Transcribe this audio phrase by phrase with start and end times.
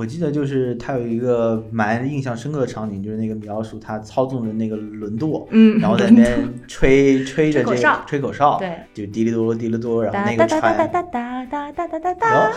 [0.00, 12.56] 我记得就是它有一个蛮印象深刻的场景，就是那个米老鼠它操纵着那个轮舵，嗯，然后在那边吹吹着这个吹口哨对，就滴哩哆滴哩哆，然后那个船，哒哒哒哒哒哒哒哒哒哒，哒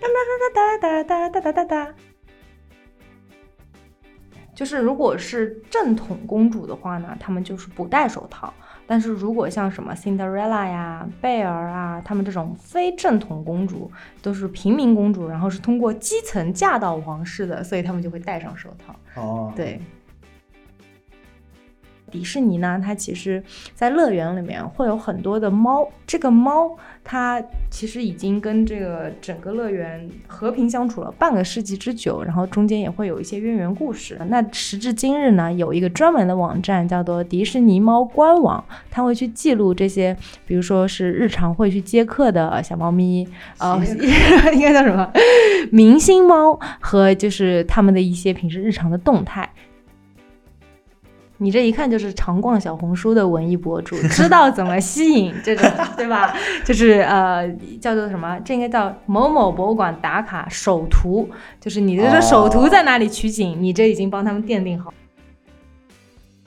[0.00, 1.94] 哒哒哒哒哒哒哒哒。
[4.54, 8.48] 就是如果是正统公主的话呢，她们就是不戴手套；
[8.88, 19.20] 但是如果像什么 Cinderella 呀、贝儿啊，他们这种非正统公主，都是平民公主，然后是通过基层嫁到王室的，所以他们就会戴上手套。
[19.20, 19.78] 哦，对。
[22.10, 23.42] 迪士尼呢，它其实，
[23.74, 25.88] 在乐园里面会有很多的猫。
[26.06, 34.18] 这个猫，它其实已经跟这个整个乐园和平相处了半个世纪之久，然后中间也会有一些渊源故事。
[34.28, 43.78] 那时至今日呢，有一个专门的网站叫做迪士尼猫官网，它会去记录这些，比如说是日常会去接客的小猫咪，呃，
[44.54, 45.12] 应该叫什么
[45.70, 49.46] 明星猫和就是他们的一些平时日常的动态。
[51.40, 56.34] 你这一看就是常逛小红书的文艺博主，知道怎么吸引这种，对吧？
[56.64, 57.48] 就是呃，
[57.80, 58.36] 叫做什么？
[58.44, 61.30] 这应该叫某某博物馆打卡首图，
[61.60, 64.92] 就是你的这首图在哪里取景，你这已经帮他们奠定好。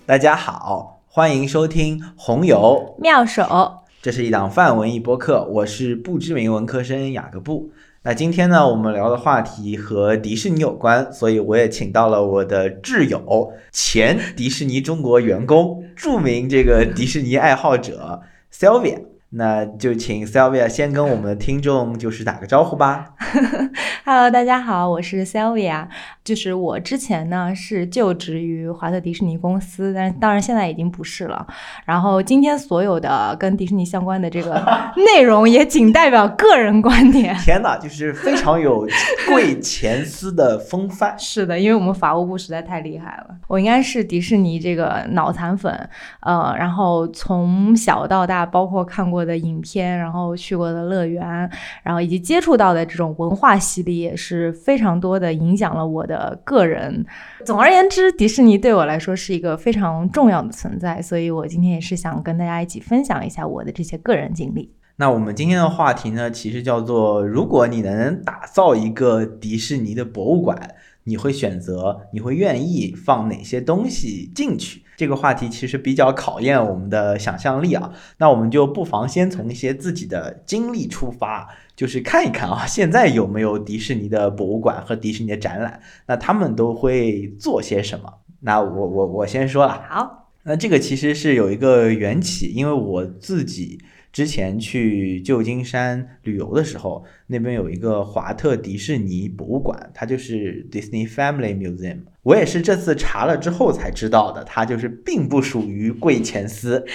[0.05, 7.71] 大家好，欢迎收听红油，妙手，这是一档泛文艺播客，我是不知名文科生雅各布。
[8.03, 19.03] 那今天呢，我们聊的话题和迪士尼有关，所以我也请到了我的挚友，前迪士尼中国员工，著名这个迪士尼爱好者 Sylvia。
[19.33, 23.13] 那就请 Sylvia 先跟我们的听众就是打个招呼吧。
[24.03, 25.87] Hello，大家好，我是 Sylvia。
[26.23, 31.45] 就是我之前呢是就职于华特迪士尼公司，但当然现在已经不是了。
[31.83, 34.63] 然后今天所有的跟迪士尼相关的这个
[34.95, 37.35] 内容，也仅代表个人观点。
[37.37, 38.87] 天哪，就是非常有
[39.27, 41.13] 贵前司的风范。
[41.19, 43.35] 是的，因为我们法务部实在太厉害了。
[43.47, 45.89] 我应该是迪士尼这个脑残粉，
[46.21, 51.49] 呃，然后从小到大，包括看过的影片，然后去过的乐园，
[51.81, 57.05] 然后以及接触到的这种文化洗礼，也是非常多的影响了我的个人。
[57.45, 64.73] 总而言之，迪士尼对我来说是一个非常重要的存在，所以我今天也是想跟大家一起分享一下我的这些个人经历。
[64.97, 74.83] 那我们今天的话题呢，其实叫做：如果你能打造一个迪士尼的博物馆，你会选择，你会愿意放哪些东西进去？
[74.97, 77.91] 这个话题其实比较考验我们的想象力啊。
[78.19, 81.47] 那我们就不妨先从一些自己的经历出发，
[81.81, 85.81] 就是看一看啊，现在有没有迪士尼的博物馆和迪士尼的展览？
[86.05, 88.07] 那他们都会做些什么？
[88.41, 89.83] 那我我我先说了。
[89.89, 93.79] 好，那这个其实是有一个缘起，因为我自己
[94.13, 102.01] 之前去旧金山旅游的时候，那边有一个华特迪士尼博物馆，它就是 Disney Family Museum。
[102.21, 106.85] 我也是这次查了之后才知道的，它就是并不属于贵前司。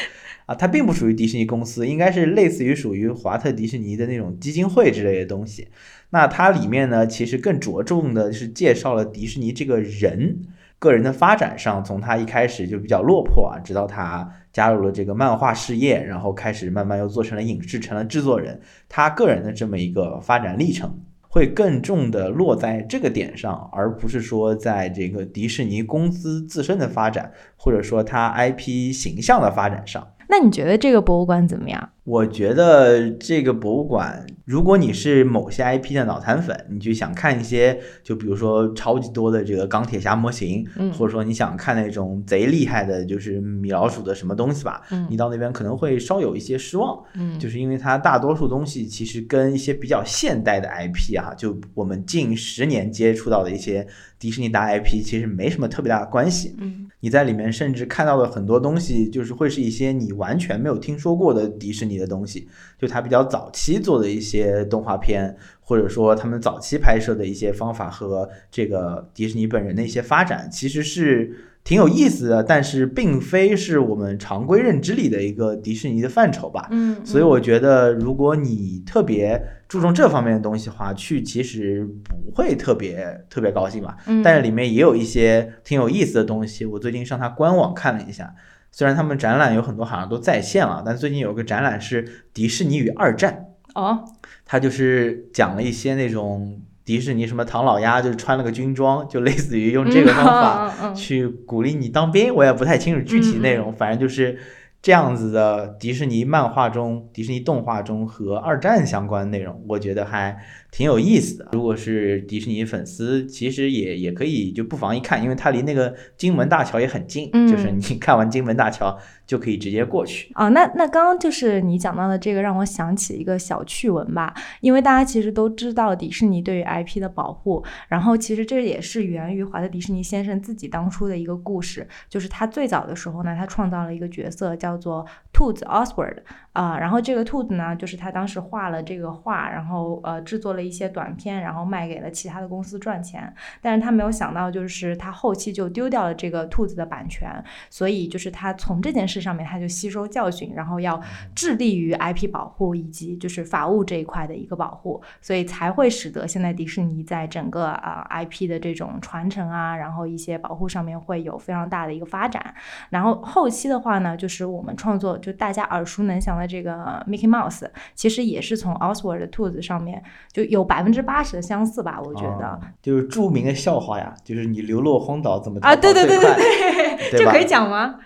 [0.47, 5.69] 啊，它并不属于迪士尼公司，应该是类似于属于华特迪士尼的那种基金会之类的东西。
[6.11, 10.41] 那它里面呢，其实更着重的是介绍了迪士尼这个人
[10.79, 21.01] 个人的发展上，从他一开始就比较落魄啊，直到他加入了这个漫画事业，然后开始慢慢又做成了影视，成了制作人，他个人的这么一个发展历程。
[21.29, 30.09] 会更重的落在这个点上，而不是说在这个迪士尼公司自身的发展，或者说它 IP 形象的发展上。
[30.29, 31.91] 那你觉得这个博物馆怎么样？
[32.07, 46.97] 我觉得这个博物馆，如果你是某些 IP 的脑残粉，你就想看一些，就比如说超级多的这个钢铁侠模型，嗯或者说你想看那种贼厉害的，就是米老鼠的什么东西吧，嗯你到那边可能会稍有一些失望。
[47.15, 53.85] 嗯，就是因为它大多数东西其实跟一些比较现代的 IP 啊，就我们近十年接触到的一些
[54.17, 56.55] 迪士尼大 IP，其实没什么特别大的关系。
[56.61, 62.49] 嗯你在里面甚至看到的很多东西，就是会是一些你完全没有听说过的迪士尼的东西，
[62.79, 76.69] 就他比较早期做的一些动画片，或者说他们早期拍摄的一些方法和这个迪士尼本人的一些发展，其实是挺有意思的，但是并非是我们常规认知里的一个迪士尼的范畴吧。
[76.71, 83.97] 嗯，所以我觉得，如果你特别注重这方面的东西的话，去其实不会特别特别高兴吧。
[84.07, 86.65] 嗯，但是里面也有一些挺有意思的东西。
[86.65, 88.33] 我最近上他官网看了一下，
[88.77, 94.05] 虽然他们展览有很多好像都在线了，但最近有个展览是迪士尼与二战，哦，
[94.45, 102.35] 它就是讲了一些那种迪士尼什么唐老鸭，就是穿了个军装，就类似于用这个方法去鼓励你当兵。
[102.35, 104.39] 我也不太清楚具体内容，反正就是
[104.83, 110.37] 这样子的迪士尼漫画中、迪士尼动画中和二战相关的内容，我觉得还
[110.77, 111.49] 挺有意思的。
[111.53, 118.95] 如果是迪士尼粉丝，其实也也可以就不妨一看，因为它离那个金门大桥也很近，嗯就是你看完金门大桥
[119.27, 120.31] 就可以直接过去。
[120.35, 124.35] 啊，那那刚刚就是你讲到的这个，让我想起一个小趣闻吧。
[124.61, 136.19] 因为大家其实都知道迪士尼对于 IP 的保护，然后其实这也是源于华特迪士尼先生自己当初的一个故事，就是他最早的时候呢，他创造了一个角色叫做兔子 Oswald
[136.53, 147.31] 啊、然后这个兔子呢，就是他当时画了这个画，然后呃制作了一些短片，然后卖给了其他的公司赚钱，但是他没有想到，就是他后期就丢掉了这个兔子的版权，
[147.71, 151.01] 所以就是他从这件事上面他就吸收教训，然后要
[151.35, 162.55] 致力于 IP 保护以及就是法务这一块的一个保护，所以才会使得现在迪士尼在整个啊、IP 的这种传承啊，然后一些保护上面会有非常大的一个发展。
[162.91, 170.03] 然后后期的话呢，就是我们创作就大家耳熟能详的这个 Mickey Mouse，其实也是从 Oswald 的兔子上面
[170.33, 172.47] 就有百分之八十的相似吧，我觉得。
[172.49, 177.97] 哦就是著名的笑话呀，就是你流落荒岛怎么啊，对对对对对，对这可以讲吗？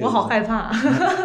[0.00, 0.70] 我好害怕。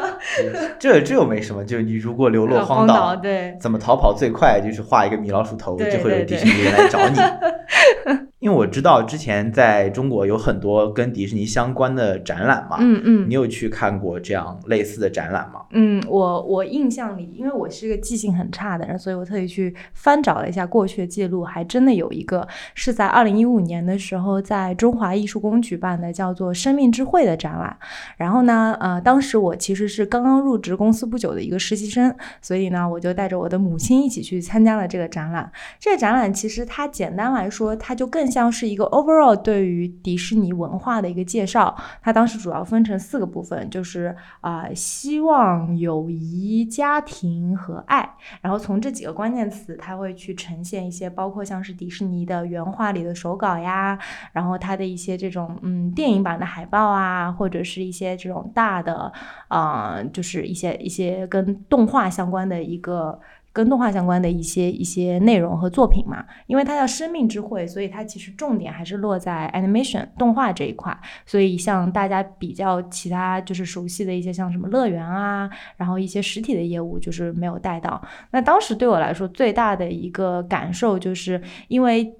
[0.79, 4.61] 这这又没什么，就是你如果流落呃荒岛，对，怎么逃跑最快？
[4.61, 7.17] 就是画一个米老鼠头，就会有迪士尼人来找你。
[8.39, 15.61] 因为我知道之前在中国有很多跟迪士尼相关的展览嘛，嗯嗯你有去看过这样类似的展览吗？
[15.71, 22.45] 嗯，我我印象里，因为我是个记性很差的人，所以我特意去翻找了一下过去的记录，还真的有一个
[22.75, 27.77] 是在二零一五年的时候，在中华艺术宫举办的叫做“生命之会”的展览。
[28.17, 35.51] 然后呢，呃，当时我其实是刚刚入职公司不久的一个实习生，所以呢，我就带着我的母亲一起去参加了这个展览。
[35.79, 41.75] 这个展览其实它简单来说，它就更像是一个 overall 对于迪士尼文化的一个介绍。
[42.01, 48.09] 它当时主要分成四个部分，就是啊、希望、友谊、家庭和爱。
[48.41, 53.97] 然后从这几个关键词，它会去呈现一些包括像是迪士尼的原画里的手稿呀，
[54.31, 59.11] 然后它的一些这种嗯电影版的海报啊，或者是一些这种大的
[59.47, 63.19] 啊、呃就是一些一些跟动画相关的一个。
[63.55, 70.91] 跟动画相关的一些一些内容和作品嘛，因为它叫生命之会，所以它其实重点还是落在 animation 动画这一块。
[71.23, 75.47] 所以像大家比较其他就是熟悉的一些像什么乐园啊，
[75.77, 78.01] 然后一些实体的业务就是没有带到。
[78.31, 82.11] 那当时对我来说最大的一个感受就是因为。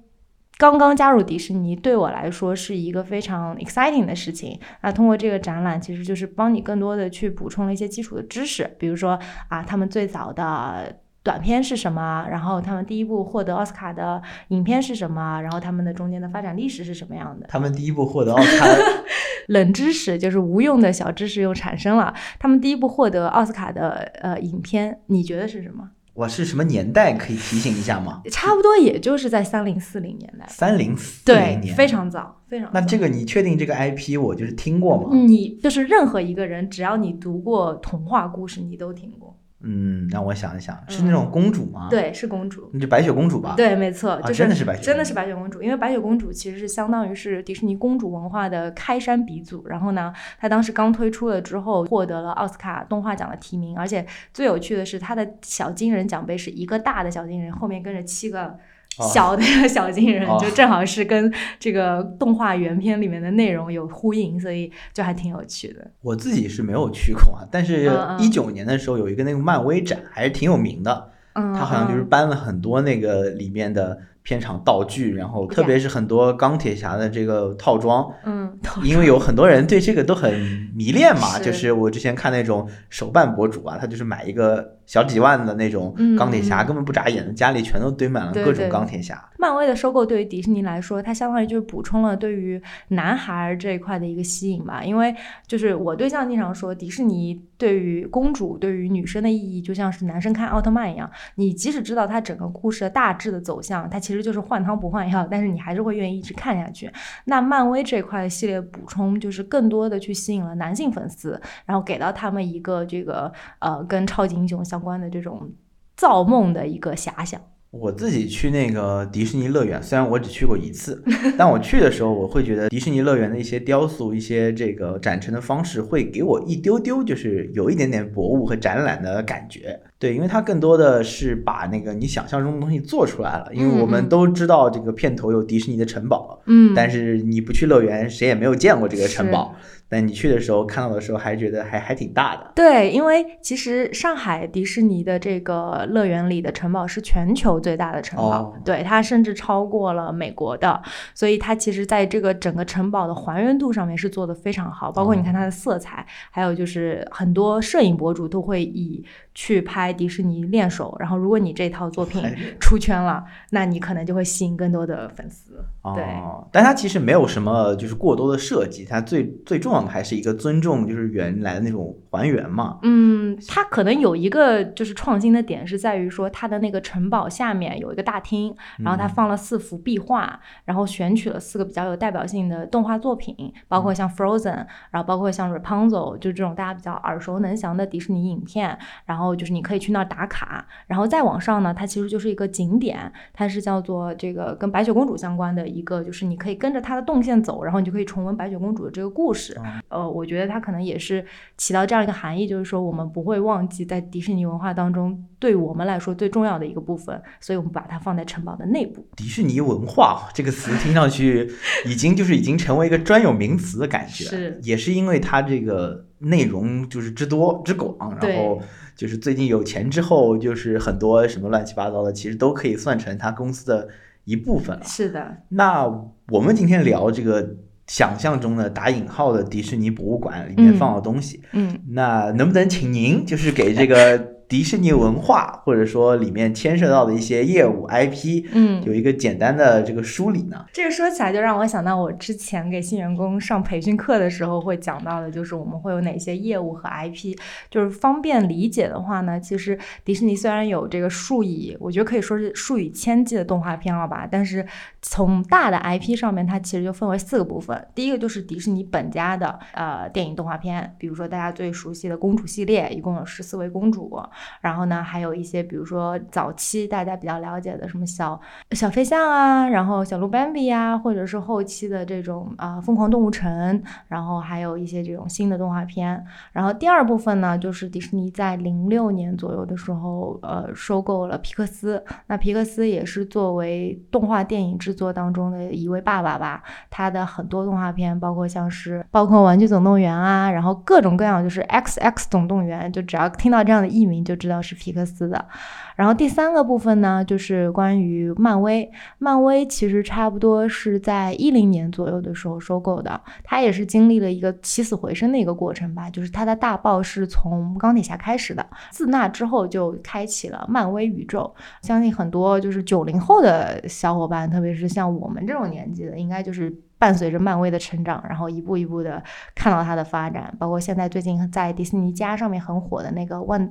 [0.56, 4.58] 刚刚加入迪士尼对我来说是一个非常 exciting 的事情。
[4.82, 9.18] 那通过这个展览，其实就是帮你更多的去补充了一些基础的知识，比如说
[9.48, 17.46] 啊，他们最早的短片是什么，然后他们第一部获得奥斯卡的影片是什么，然后他们的中间的发展历史是什么样的。
[17.48, 18.66] 他们第一部获得奥斯卡，
[19.48, 22.14] 冷知识就是无用的小知识又产生了。
[22.38, 25.90] 他们第一部获得奥斯卡的呃影片，你觉得是什么？
[26.14, 28.22] 我是什么年代可以提醒一下吗？
[28.30, 32.72] 差不多也就是在三零四零年代，三零四对零，年，非常早，非常早。
[32.72, 35.08] 那这个你确定这个 IP 我就是听过吗？
[35.12, 39.36] 你就是任何一个人，只要你读过童话故事，你都听过。
[39.64, 42.70] 嗯，让我想一想，是那种公主吗？，对，是公主。
[42.72, 49.66] 你就白雪公主吧。，对，没错，啊就是真的是白雪真的是白雪公主，因为白雪公主其实是相当于是迪士尼公主文化的开山鼻祖。
[49.66, 58.58] 然后呢，她当时刚推出了之后，获得了奥斯卡动画奖的提名，而且最有趣的是，她的小金人奖杯是一个大的小金人，后面跟着七个。
[58.98, 65.90] 哦小的小金人哦就正好是跟这个动画原片里面的内容有呼应，所以就还挺有趣的。
[66.00, 71.10] 我自己是没有去过啊，但是一九年的时候有一个那个漫威展，还是挺有名的。
[71.34, 80.32] 嗯，他好像就是嗯搬了很多那个里面的片场道具，然后特别是很多钢铁侠的这个套装，嗯，因为有很多人对这个都很
[80.76, 81.36] 迷恋嘛。
[81.38, 89.22] 是就是我之前看那种手办博主啊，他就是买一个小几万的那种嗯钢铁侠，嗯根本不眨眼，家里全都堆满了各种钢铁侠。
[89.38, 94.82] 漫威的收购对于迪士尼来说，它相当于就是补充了对于男孩儿这一块的一个吸引吧。
[94.82, 95.14] 因为
[95.46, 101.10] 就是我对象经常说，迪士尼对于公主、对于女生的意义，就像是男生看奥特曼一样。
[101.34, 106.90] 你即使知道它整个故事的大致的走向，它其实就是换汤不换药，但是你还是会愿意一直看下去。
[107.26, 115.48] 那漫威这一块的系列补充，就是更多的去吸引了男性粉丝，然后给到他们一个这个呃跟超级英雄相相关的这种
[115.96, 117.40] 造梦的一个遐想。
[117.70, 121.00] 我自己去那个迪士尼乐园，虽然我只去过一次，
[121.38, 129.80] 但我去的时候，我会觉得迪士尼乐园的一些雕塑、一些这个展陈的方式，会给我一丢丢，就是有一点点博物和展览的感觉。
[129.98, 133.48] 对，因为它更多的是把那个你想象中的东西做出来了。
[133.52, 139.54] 因为我们都知道这个片头有迪士尼的城堡，嗯，但是你不去乐园，谁也没有见过这个城堡。
[139.86, 142.50] 但你去的时候看到的时候，还觉得还还挺大的。
[142.56, 150.82] 对，因为其实上海迪士尼的这个乐园里的城堡是全球最大的城堡，哦对它甚至超过了美国的，
[151.14, 165.52] 所以它其实在这个整个城堡的还原度上面是做的非常好，包括你看它的色彩，还有就是很多摄影博主都会以去拍迪士尼练手，然后如果你这套作品哎出圈了，那你可能就会吸引更多的粉丝。
[165.94, 172.78] 对，哦，但它其实没有什么就是过多的设计，它最最重要的还是一个尊重，就是原来的那种还原嘛。
[172.82, 199.60] 嗯，它可能有一个就是创新的点是在于说，它的那个城堡下面有一个大厅，然后它嗯放了四幅壁画，然后选取了四个比较有代表性的动画作品，包嗯括像 Frozen，然后包括像 Rapunzel，就这种大家比较耳熟能详的迪士尼影片，然后就是你可以去那儿打卡，然后再往上呢，它其实就是一个景点，它是叫做这个跟白雪公主相关的一个，就是你可以跟着它的动线走，然后你就可以重温白雪公主的这个故事。
[199.88, 201.24] 呃，我觉得它可能也是
[201.56, 209.04] 起到这样一个含义，就是说我们不会忘记在迪士尼文化当中对我们来说最重要的一个部分，所以我们把它放在城堡的内部。
[209.16, 211.50] 迪士尼文化这个词听上去
[211.84, 218.60] 已经就是已经成为一个专有名词的感觉，是也是因为它这个内容就是之多之广，然后
[218.94, 223.88] 就是最近有钱之后，就是很多什么乱七八糟的，其实都可以算成它公司的
[224.24, 224.84] 一部分了。
[224.84, 225.84] 是的，那
[226.28, 227.56] 我们今天聊这个
[227.86, 230.78] 想象中的打引号的迪士尼博物馆里面嗯。
[230.78, 234.18] 放的东西，嗯，那能不能请您就是给这个
[234.54, 240.64] 迪士尼文化或者说里面牵涉到的一些业务 IP，嗯有一个简单的这个梳理呢？
[240.72, 247.36] 这个说起来就让我想到我之前给新员工上培训课的时候会讲到的，就是我们会有哪些业务和 IP，
[247.68, 254.64] 就是方便理解的话呢，其实迪士尼虽然有这个数以，我觉得可以说是数以千计的动画片了吧，但是
[255.02, 257.84] 从大的 IP 上面，它其实就分为四个部分。
[257.92, 264.16] 第一个就是迪士尼本家的呃电影动画片，比如说大家最熟悉的公主系列，一共有十四位公主，
[264.60, 268.40] 然后呢还有一些比如说早期大家比较了解的什么小
[268.72, 276.24] 小飞象啊，然后小鹿斑比呀，或者是后期的这种啊、疯狂动物城，然后还有一些这种新的动画片。
[276.52, 282.02] 然后第二部分呢，就是迪士尼在零六年左右的时候，呃，收购了皮克斯。
[282.26, 295.46] 那皮克斯也是作为动画电影制作当中的一位爸爸吧，他的很多动画片，包括像是包括《玩具总动员》啊，然后各种各样就是 X X 总动员，就只要听到这样的译名就知道是皮克斯的。
[295.94, 298.90] 然后第三个部分呢，就是关于漫威。
[299.18, 306.10] 漫威其实差不多是在一零年左右的时候收购的，它也是经历了一个起死回生的一个过程吧。
[306.10, 311.54] 就是它的大爆是从钢铁侠开始的，自那之后就开启了漫威宇宙。
[311.82, 316.74] 相信很多就是九零后的小伙伴，特别是像我们这种年纪的，应该就是。
[316.96, 319.22] 伴随着漫威的成长，然后一步一步的
[319.54, 323.70] 看到它的发展，包括现在最近在迪士尼家上面很火的那个万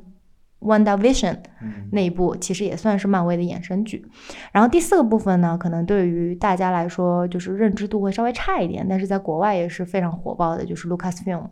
[0.64, 4.06] Wanda Vision，嗯，那一部其实也算是漫威的衍生剧。
[4.52, 11.48] 然后第四个部分呢，可能对于大家来说就是认知度会稍微差一点，但是在国外也是非常火爆的，就是 Lucasfilm。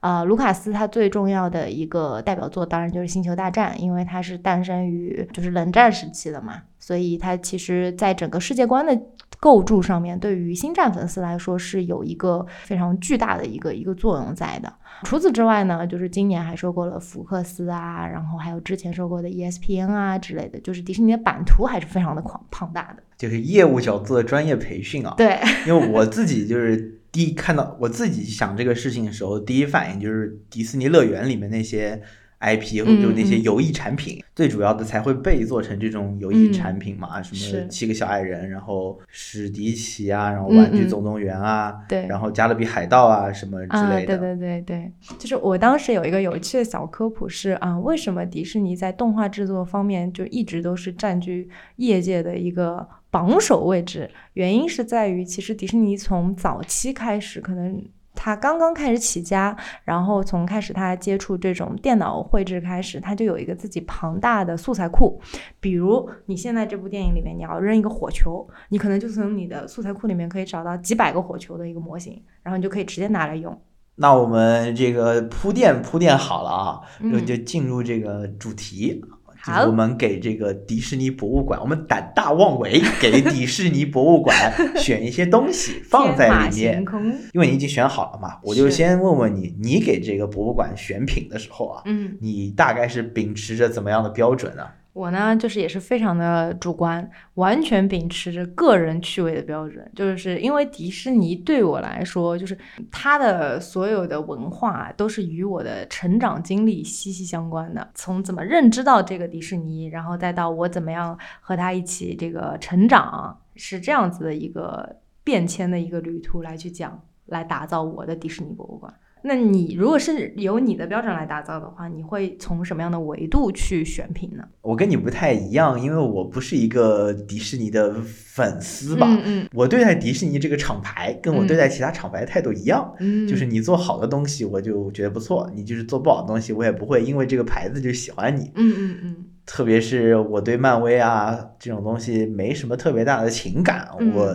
[0.00, 8.98] 啊、卢卡斯他最重要的一个代表作当然就是《星球大战》，因为它是诞生于就是冷战时期的嘛，所以它其实在整个世界观的
[9.46, 14.72] 构筑上面，对于星战粉丝来说是有一个非常巨大的一个一个作用在的。
[15.04, 23.04] 除此之外呢，就是今年还收购了福克斯啊，然后还有之前收购的 E ESPN 啊之类的，就是迪士尼的版图还是非常的庞庞大的。
[23.16, 25.14] 就是业务角度的专业培训啊。
[25.16, 32.02] 对， 因为我自己就是第一看到我自己想这个事情的时候，第一反应就是迪士尼乐园里面那些
[32.46, 33.42] IP 或者就那些嗯。
[33.42, 40.88] 游艺产品，最主要的才会被做成这种游艺嗯产品嘛，什么七个小矮人，然后史迪奇啊，然后嗯玩具嗯。
[40.88, 42.06] 总动员啊，对。
[42.06, 44.18] 然后加勒比海盗啊什么之啊，类的。
[44.18, 54.10] 对对对对，就是我当时有一个有趣的小科普是啊，为什么迪士尼在动画制作方面就一直都是占据业界的一个榜首位置？
[54.32, 57.82] 原因是在于，其实迪士尼从早期开始，可能
[58.16, 65.20] 它刚刚开始起家，然后从开始他接触这种电脑绘制开始，他就有一个自己庞大的素材库。
[65.60, 73.56] 比如你现在这部电影里面，你要扔一个火球，你可能就从你的素材库里面可以找到几百个火球的一个模型，然后你就可以直接拿来用。
[73.94, 79.02] 那我们这个铺垫铺垫好了啊，嗯就就进入这个主题。
[79.46, 84.34] 就是好我们给这个迪士尼博物馆，我们胆大妄为，给迪士尼博物馆
[84.76, 86.84] 选一些东西放在里面
[87.32, 92.16] 因为你已经选好了嘛，我就先问问你，你给这个博物馆选品的时候啊，嗯。
[92.20, 94.66] 你大概是秉持着怎么样的标准呢？
[94.96, 102.56] 我呢，就是也是非常的主观，完全秉持着个人趣味的标准，就是因为迪士尼对我来说，就是
[102.90, 107.86] 它的所有的文化都是与我的成长经历息息相关的。
[107.94, 118.94] 从怎么认知到这个迪士尼，然后再到我怎么样和它一起这个成长，是这样子的一个变迁的一个旅途来去讲，来打造我的迪士尼博物馆。
[119.22, 124.44] 那你如果是由你的标准来打造的话，你会从什么样的维度去选品呢？
[124.62, 129.06] 我跟你不太一样，因为我不是一个迪士尼的粉丝吧。
[129.08, 138.52] 嗯嗯我对待迪士尼这个厂牌，跟我对待其他厂牌的态度一样，嗯，就是你做好的东西，我就觉得不错；你就是做不好的东西，我也不会因为这个牌子就喜欢你。
[138.54, 144.34] 嗯嗯嗯特别是我对漫威啊这种东西没什么特别大的情感，嗯我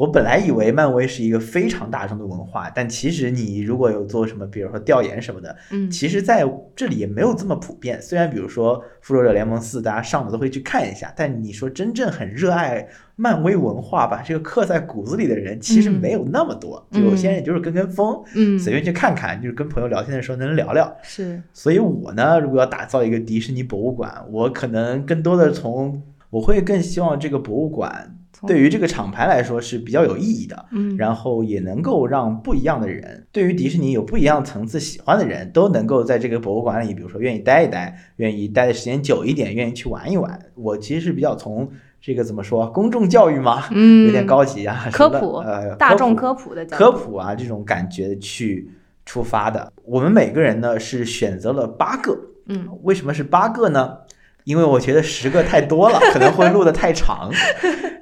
[0.00, 6.42] 我本来以为漫威是一个非常大众的文化，但其实你如果有做什么，比如说调研什么的，嗯，其实在
[6.74, 8.00] 这里也没有这么普遍。
[8.00, 16.82] 虽然比如说《复仇者联盟四》，大家上了都会去看一下，但你说真正很热爱漫威文化，把这个刻在骨子里的人，其实嗯没有那么多。
[16.92, 20.90] 嗯就有些人也就是跟跟风，嗯随便去看看，就是跟朋友聊天的时候能聊聊。
[21.02, 30.66] 是所以我呢，如果要打造一个迪士尼博物馆，我可能更多的从我会更希望这个博物馆从对于这个厂牌来说是比较有意义的。
[30.72, 40.38] 嗯，然后也能够让不一样的人，对于迪士尼有不一样层次喜欢的人，都能够在这个博物馆里，比如说愿意待一待，愿意待的时间久一点，愿意去玩一玩。
[40.54, 41.68] 我其实是比较从
[42.00, 48.70] 这个怎么说，公众教育嘛，嗯有点高级啊，科普呃，大众科科普的科普啊这种感觉去
[49.04, 49.72] 出发的。
[49.84, 53.98] 我们每个人呢是选择了八个，嗯为什么是八个呢？
[54.50, 57.30] 因为我觉得十个太多了， 可能会录的太长，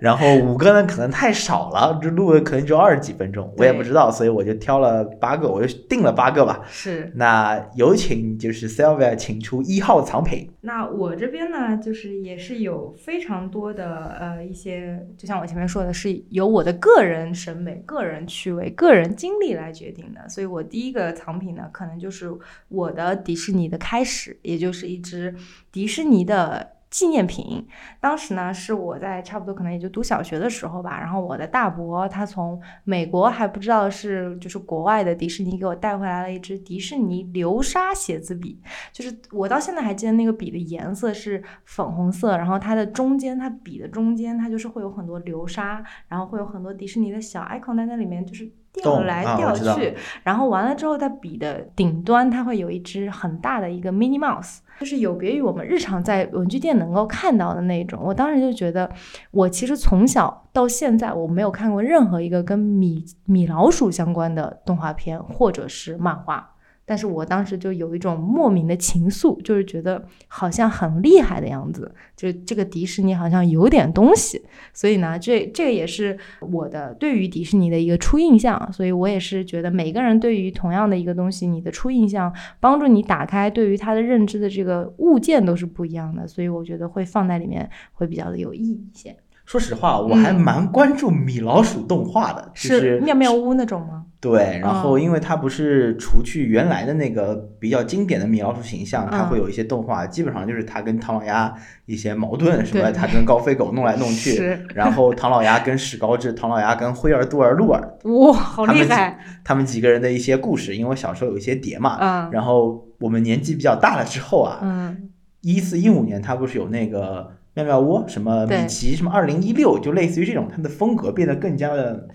[0.00, 6.62] 然后五个呢可能太少了，这录的可能只有二十几分钟，我也不知道，所以我就挑了八个，我就定了八个吧。
[6.70, 7.12] 是。
[7.16, 20.26] 那有请就是 Sylvia 请出一号藏品，那我这边呢，就是也是有非常多的呃一些，就像我前面说的，是由我的个人审美、个人趣味、个人经历来决定的。
[20.30, 22.30] 所以我第一个藏品呢，可能就是
[22.68, 25.34] 我的迪士尼的开始，也就是一只
[25.72, 27.66] 迪士尼的纪念品。
[28.00, 38.58] 当时呢，是我在差不多可能也就读小学的时候吧，然后我的大伯他从美国还不知道是就是国外的迪士尼给我带回来了一支迪士尼流沙写字笔。
[38.90, 49.94] 就是我到现在还记得那个笔的颜色是粉红色，然后它的中间，它笔的中间，它就是会有很多流沙，然后会有很多迪士尼的小 icon 在那里面，就是掉动来掉去。
[50.22, 58.00] 然后完了之后，它笔的顶端它会有一只很大的一个 Minnie Mouse，就是有别于我们日常在文具店能够看到的那种。
[58.02, 58.88] 我当时就觉得，
[59.30, 66.54] 我其实从小到现在我没有看过任何一个跟米米老鼠相关的动画片或者是漫画。
[66.88, 89.14] 但是我当时就有一种莫名的情愫，就是觉得好像很厉害的样子，就这个迪士尼好像有点东西，所以呢，这这个也是我的对于迪士尼的一个初印象，所以我也是觉得每个人对于同样的一个东西，你的初印象帮助你打开对于它的认知的这个物件都是不一样的，所以我觉得会放在里面会比较的有意义一些。
[89.48, 94.04] 说实话，我还嗯蛮关注米老鼠动画的，就是妙妙屋那种吗？
[94.20, 101.50] 对，然后哦因为它不是除去原来的那个比较经典的米老鼠形象，它嗯会有一些动画，基本上就是它跟唐老鸭
[101.86, 109.18] 一些矛盾什么，对它跟高飞狗弄来弄去，然后唐老鸭跟史高治，唐老鸭跟灰儿、杜儿、鹿儿，哇，好厉害！
[109.42, 110.76] 他们几个人的一些故事。
[110.76, 115.08] 因为我小时候有一些碟嘛，嗯然后我们年纪比较大了之后啊，嗯
[115.40, 117.30] 一四一五年它不是有那个
[117.64, 122.08] 妙妙屋，什么米奇，什么二零一六，就类似于这种，它的风格变得更加的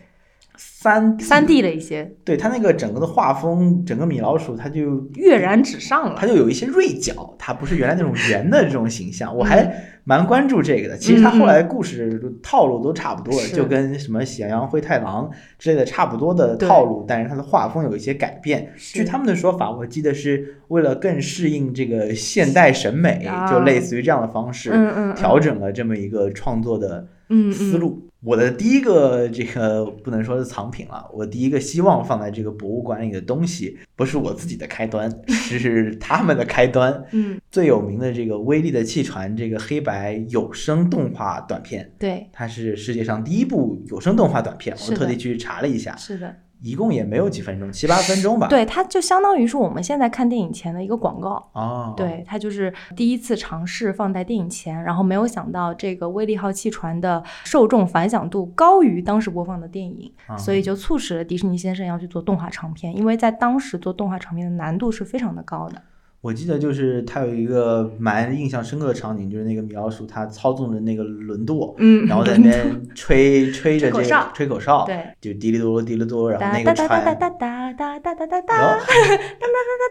[0.55, 6.15] 三三 D 了一些，对它那个整个的画风，整个米老鼠它就跃然纸上了。
[6.17, 10.97] 它就有一些锐角，它不是原来那种圆的这种形象， 我还嗯蛮关注这个的。
[10.97, 18.71] 其实它后来故事套路都差不多，是就跟什么喜羊羊、灰太狼之类的差不多的套路，但是它的画风有一些改变。
[18.77, 27.07] 据他们的说法，我记得是为了更适应这个现代审美，啊就类似于这样的方式嗯嗯嗯调整了这么一个创作的
[27.51, 28.07] 思路。
[28.23, 37.03] 我的第一个这个不能说是藏品了，我第一个希望放在这个博物馆里的东西，不是我自己的开端， 是他们的开端。
[37.11, 46.33] 嗯，最有名的这个威力的气船这个黑白有声动画短片，对，它是世界上第一部有声动画短片，我特地去查了一下，是的，
[46.63, 51.45] 一共也没有几分钟，七八分钟吧。，对，它就相当于是我们现在看电影前的一个广告。
[51.51, 65.81] 哦，，对，它就是第一次尝试放在电影前，然后没有想到这个威力号汽船的受众反响度高于当时播放的电影，啊所以就促使了迪士尼先生要去做动画长片，因为在当时做动画长片的难度是非常的高的。
[66.23, 78.79] 我记得就是他有一个蛮印象深刻的场景，就是那个米老鼠他操纵着那个轮舵，嗯然后 在那边吹吹着这个吹口哨对，就滴哩哆滴哩哆，然后那个哒哒哒哒船，哒哒哒哒哒哒哒然后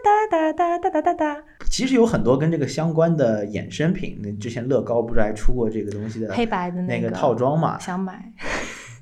[0.03, 7.77] 哒哒哒哒哒哒哒哒，其实有很多跟这个相关的衍生品，那之前乐高不是还出过这个东西的黑白的那个套装嘛？
[7.77, 8.33] 想买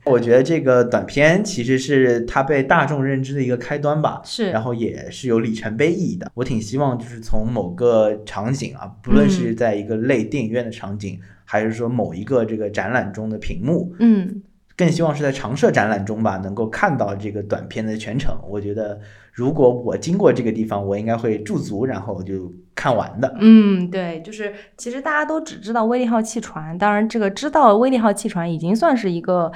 [0.06, 6.32] 我觉得这个短片其实是它被大众认知的一个开端吧，是，然后也是有里程碑意义的。
[6.34, 14.42] 我挺希望就是从某个场景啊，不论是嗯在一个类电影院的场景，还是说某一个这个展览中的屏幕，嗯
[14.76, 18.36] 更希望是在常设展览中吧，能够看到这个短片的全程。
[18.50, 19.00] 我觉得
[19.32, 23.32] 如果我经过这个地方，我应该会驻足，然后就看完的。
[23.40, 29.52] 嗯，对，就是其实大家都只知道威利号汽船，当然这个知道威利号汽船已经算是一个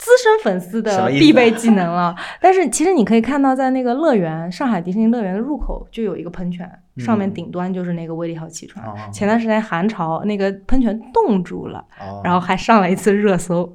[0.00, 2.16] 资深粉丝的必备技能了。
[2.40, 8.82] 但是其实你可以看到，在那个乐园，上海迪士尼乐园的入口就有一个喷泉，上面嗯顶端就是那个威利号汽船。
[8.86, 13.70] 哦前段时间寒潮那个喷泉冻住了，哦，然后还上了一次热搜。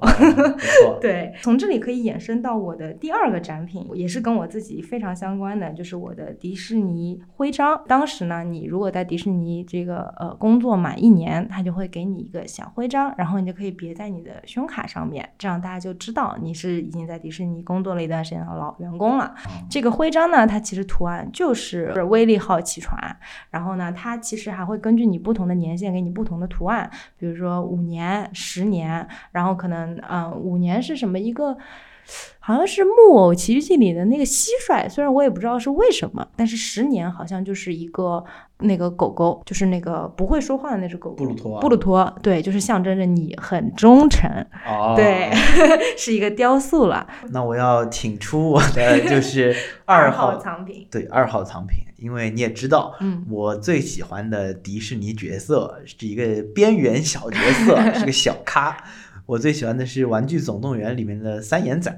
[0.99, 7.79] 对，从这里可以衍生到我的第二个展品，也是跟我自己非常相关的，就是我的迪士尼徽章。
[7.87, 19.25] 当时呢，你如果在迪士尼这个呃工作满一年，他就会给你一个小徽章，然后你就可以别在你的胸卡上面，这样大家就知道你是已经在迪士尼工作了一段时间的老员工了。
[19.25, 22.97] 哦这个徽章呢，它其实图案就是威力号汽船，
[23.51, 31.57] 然后呢，它其实还会根据你不同的年限给你不同的图案，比如说五年、十年，然后可能嗯、呃五年是什么一个。
[32.39, 38.23] 好像是《木偶奇遇记》里的那个蟋蟀，虽然我也不知道是为什么，但是十年好像就是一个
[38.59, 41.15] 那个狗狗，就是那个不会说话的那只狗狗。
[41.15, 44.29] 布鲁托啊布鲁托，对，就是象征着你很忠诚，
[44.67, 45.31] 哦，对，
[45.97, 47.07] 是一个雕塑了。
[47.31, 58.77] 那我要请出我的就是二号藏品，对二号藏品，因为你也知道，嗯我最喜欢的迪士尼角色是一个边缘小角色， 是个小咖。
[59.25, 61.91] 我最喜欢的是《玩具总动员》里面的三眼仔，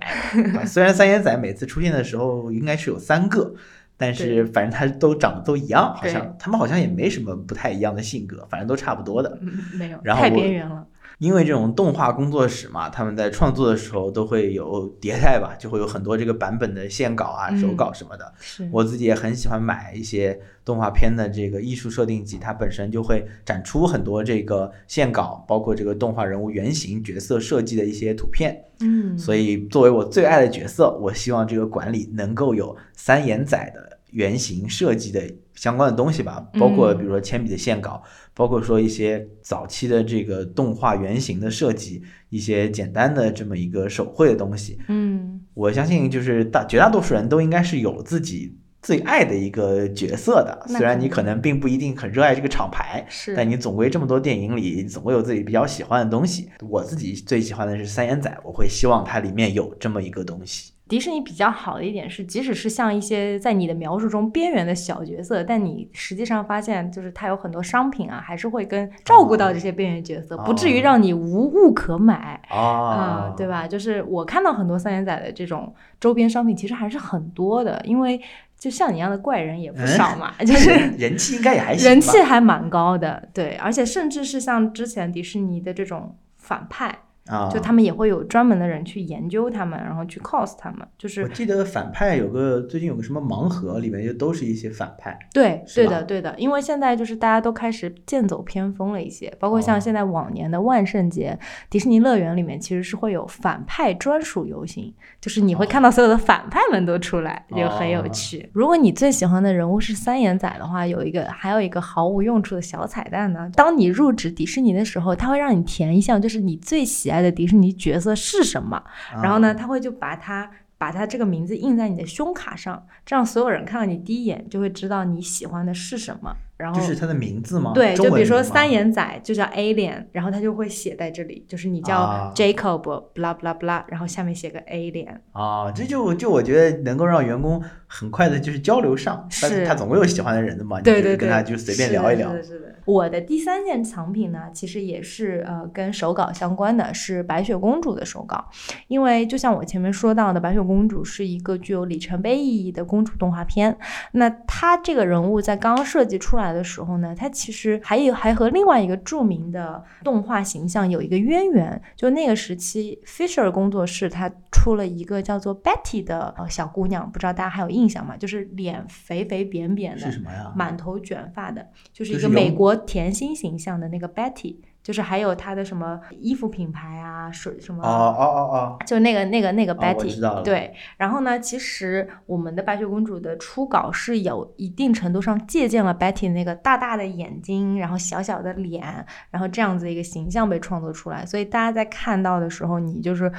[0.55, 3.53] 啊虽然三眼仔每次出现的时候应该是有三个，
[3.97, 9.37] 但是反正他都长得都一样，好像他们好像也没什么不太一样的性格，反正都差不多的。
[9.41, 10.85] 嗯，没有，太然后我边缘了。
[11.17, 18.33] 因为这种动画工作室嘛，他们在创作的时候都会有迭代吧，就会有很多这个版本的线稿啊、嗯手稿什么的。
[18.39, 28.63] 是，我自己也很喜欢买一些动画片的这个艺术设定集，它本身就会展出很多这个线稿，包括这个动画人物原型、角色设计的一些图片。
[28.81, 35.21] 嗯，所以作为我最爱的角色，我希望这个馆里能够有三眼仔的原型设计的
[35.53, 38.01] 相关的东西吧，包括嗯比如说铅笔的线稿，
[38.33, 44.77] 包括说一些早期的这个动画原型的设计，一些简单的这么一个手绘的东西。
[44.87, 56.49] 嗯，我相信就是大绝大多数人都应该是有自己最爱的一个角色的，虽然你可能并不一定很热爱这个厂牌，是，但你总归这么多电影里，总会有自己比较喜欢的东西。
[56.61, 60.71] 我自己最喜欢的是三眼仔，我会希望它里面有这么一个东西。
[60.87, 72.41] 迪士尼比较好的一点是，即使是像一些在你的描述中边缘的小角色，但你实际上发现，就是它有很多商品啊，还是会跟照顾到这些边缘角色，不至于让你无物可买。
[72.49, 73.47] 哦嗯，对？
[73.47, 73.67] 吧？
[73.67, 78.19] 就是我看到很多三眼仔的这种周边商品，其实还是很多的，因为
[78.57, 81.87] 就像你一样的怪人也不少嘛，就是人 人气应该也还行。
[81.89, 86.97] 人气还蛮高的，对，而且甚至是像之前迪士尼的这种反派，
[87.27, 95.17] 啊，就他们也会有专门的人去研究他们，然后去 cos 他们，就是我记得反派有个最近有个什么盲盒，里面就都是一些反派。
[95.33, 99.61] 对对的对的，因为现在就是大家都开始剑走偏锋了一些，包括哦。
[99.61, 101.37] 像现在往年的万圣节，
[101.69, 108.09] 迪士尼乐园里面其实是会有反派专属游行，就是你会看到所有的反派们都出来，就很有哦。
[108.09, 108.49] 趣。
[108.53, 118.81] 如果你最喜欢的人物是三眼仔的话，有一个还有一个毫无用处的小彩蛋呢，当你入职迪士尼的时候，他会让你填一项，就是你最喜爱的迪士尼角色是什么。
[119.21, 126.35] 然后呢，啊，他会就把它把它这个名字印在你的胸卡上，这样所有人看到你第一眼就会知道你喜欢的是什么。
[126.57, 127.71] 然后就是它的名字吗？
[127.73, 132.81] 对，就比如说三眼仔就叫 Alien，然后他就会写在这里，就是你叫啊 Jacob
[133.13, 135.17] blah blah blah，然后下面写个 Alien。
[135.31, 142.37] 啊，这就就我觉得能够让员工很快的就是交流上，但是他总会有喜欢的人的嘛，对对对，跟他就随便聊一聊是。
[142.37, 142.67] 的，是的。
[142.85, 148.45] 我的第三件藏品呢，其实也是呃跟手稿相关的，是白雪公主的手稿。
[148.87, 153.77] 因为就像我前面说到的，白雪公主是一个具有里程碑意义的公主动画片。
[154.13, 161.81] 那她这个人物在刚刚设计出来的时候呢，它其实还有还和另外一个著名的动画形象有一个渊源。
[161.95, 168.15] 就那个时期，Fisher 工作室它出了一个叫做 Betty 的呃小姑娘，不知道大家还有印象吗？
[168.17, 170.51] 就是脸肥肥扁扁的，是什么呀？
[170.55, 177.83] 满头卷发的，就是一个美国甜心形象的那个 Betty，就是还有他的什么衣服品牌啊，水什么。
[177.83, 193.29] 哦哦哦哦，就那个那个那个哦 Betty，、对，然后呢，其实我们的白雪公主的初稿是有一定程度上借鉴了 Betty 那个大大的眼睛，然后小小的脸，然后这样子一个形象被创作出来，所以大家在看到的时候，你就是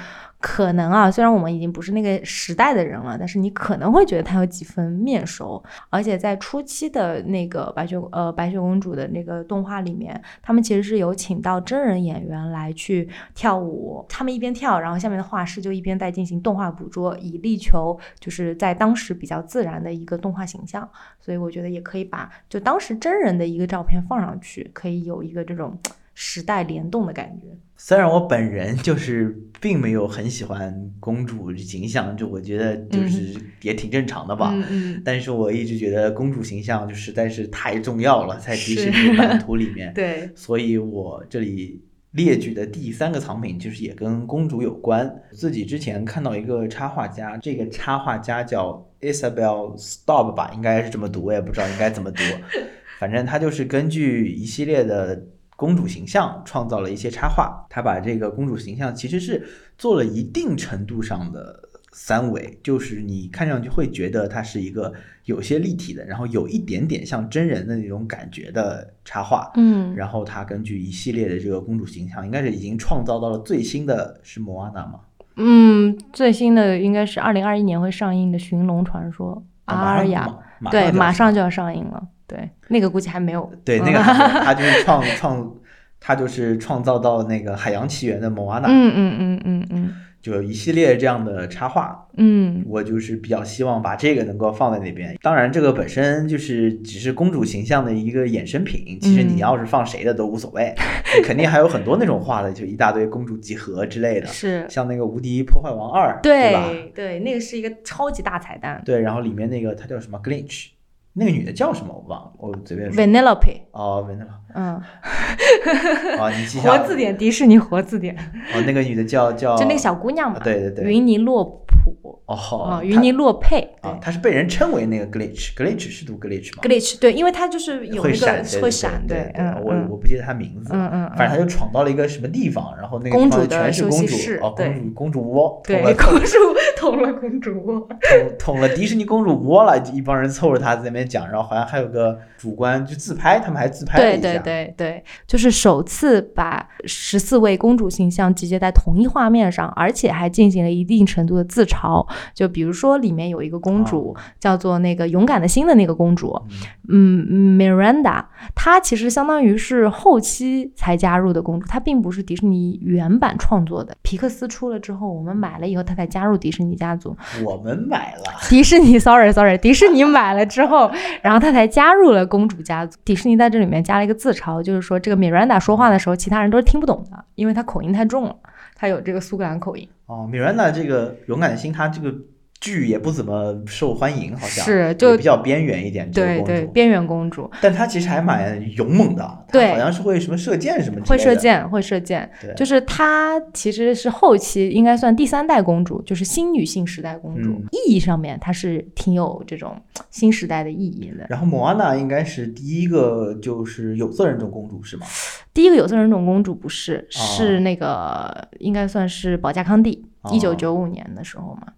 [0.40, 20.88] 可能啊，虽然我们已经不是那个时代的人了，但是你可能会觉得她有几分面熟，而且在初期的那个白雪呃白雪公主的那个动画里面，他们其实是有请到真人演员来去跳舞，他们一边跳，然后下面的画师就一边在进行动画捕捉，以力求就是在当时比较自然的一个动画形象。
[21.20, 25.77] 所以我觉得也可以把就当时真人的一个照片放上去，可以有一个这种
[26.14, 27.46] 时代联动的感觉。
[27.80, 34.50] 虽然我本人就是并没有很喜欢公主形象，就我觉得就是也挺正常的吧。
[34.52, 39.94] 嗯嗯，但是我一直觉得公主形象就实在是太重要了，在迪士尼版 图里面。
[39.94, 45.22] 对，所以我这里列举的第三个藏品就是也跟公主有关。
[45.30, 52.22] 自己之前看到一个插画家，这个插画家叫 Isabel Staub 吧，应该是这么读，我也不知道应该怎么读。
[52.98, 55.24] 反正他就是根据一系列的
[55.59, 59.44] 公主形象创造了一些插画，他把这个公主形象其实是
[59.77, 61.68] 做了一定程度上的。
[61.90, 64.92] 三维就是你看上去会觉得它是一个
[65.25, 75.01] 有些立体的，然后有一点点像真人的那种感觉的插画，嗯，然后他根据一系列的这个公主形象，应该是已经创造到了最新的是莫阿娜吗？
[75.37, 79.35] 嗯，最新的应该是二零二一年会上映的《寻龙传说》
[79.73, 82.07] 啊阿尔雅，马对，马上就要要上映了。
[82.28, 83.50] 对，那个估计还没有。
[83.64, 83.98] 对那个
[84.44, 85.54] 他就是创创，
[85.98, 95.16] 他就是创造到那个海洋奇缘的莫阿娜，嗯嗯嗯嗯嗯就有一系列这样的插画，嗯，我就是比较希望把这个能够放在那边。
[95.22, 100.74] 当然，这个本身就是只是公主形象的一个衍生品，其实你嗯要是放谁的都无所谓，
[101.16, 106.66] 你肯定还有很多那种画的，就一大堆公主集合之类的，是，像那个《无敌破坏王二》，对吧？
[106.68, 110.70] 对对，那个是一个超级大彩蛋对，然后里面那个它叫什么 Glitch，
[111.18, 111.92] 那个女的叫什么？
[111.92, 113.02] 我忘了，我随便说。
[113.02, 114.74] ，Vanellope，哦，Vanilla，嗯，
[116.18, 118.14] 哦，你记下活字典，迪士尼活字典，
[118.54, 120.85] 哦，那个女的叫叫就那个小姑娘嘛，啊对对对。
[120.85, 136.36] 云尼洛普，哦，啊，她云尼洛佩，啊，她是被人称为那个 Glitch，Glitch 是读 Glitch 吗？，glitch，对，因为他就是有那会闪，个会闪，对，嗯我嗯我不记得她名字，嗯嗯，反正她就闯到了一个什么地方，然后那个公主全是公主，哦，公主公主窝，对公主
[136.76, 152.06] 捅了公主窝，捅捅了迪士尼公主窝了，一帮人凑着她在那边讲，然后好像还有个主观就自拍，他们还自拍了对对一下，对对，就是首次把十四位公主形象集结在同一画面上，而且还进行了一定程度的自嘲。
[152.35, 156.40] 就比如说，里面有一个公主、叫做那个勇敢的心的那个公主，
[156.88, 157.26] 嗯
[157.59, 163.96] ，Miranda，她其实相当于是后期才加入的公主，她并不是迪士尼原版创作的。
[164.02, 167.16] 皮克斯出了之后，我们买了以后，她才加入迪士尼家族。
[167.44, 168.24] 我们买了。
[168.48, 170.90] 迪士尼，sorry sorry，迪士尼买了之后，
[171.22, 172.98] 然后她才加入了公主家族。
[173.04, 178.37] 迪士尼在这里面加了一个自嘲，就是说这个 Miranda 说话的时候，其他人都是听不懂的，因为她口音太重了，
[178.78, 179.86] 他有这个苏格兰口音。
[180.06, 182.14] 哦，米兰达这个勇敢的心，他这个
[182.61, 186.11] 剧也不怎么受欢迎，好像是就比较边缘一点。
[186.11, 187.49] 这个对对边缘公主。
[187.61, 189.71] 但她其实还蛮勇猛的，她对。
[189.71, 197.64] 好像是会什么射箭什么的，会射箭，会射箭，对，就是她其实是后期应该算第三代公主，就是新女性时代公主，嗯。
[197.71, 201.27] 意义上面她是挺有这种新时代的意义的。
[201.29, 205.07] 然后莫安娜应该是第一个就是有色人种公主是吗？
[205.55, 207.18] 第一个有色人种公主不是，哦。
[207.18, 210.31] 是那个应该算是保加康帝，哦。
[210.35, 211.68] 一九九五年的时候嘛。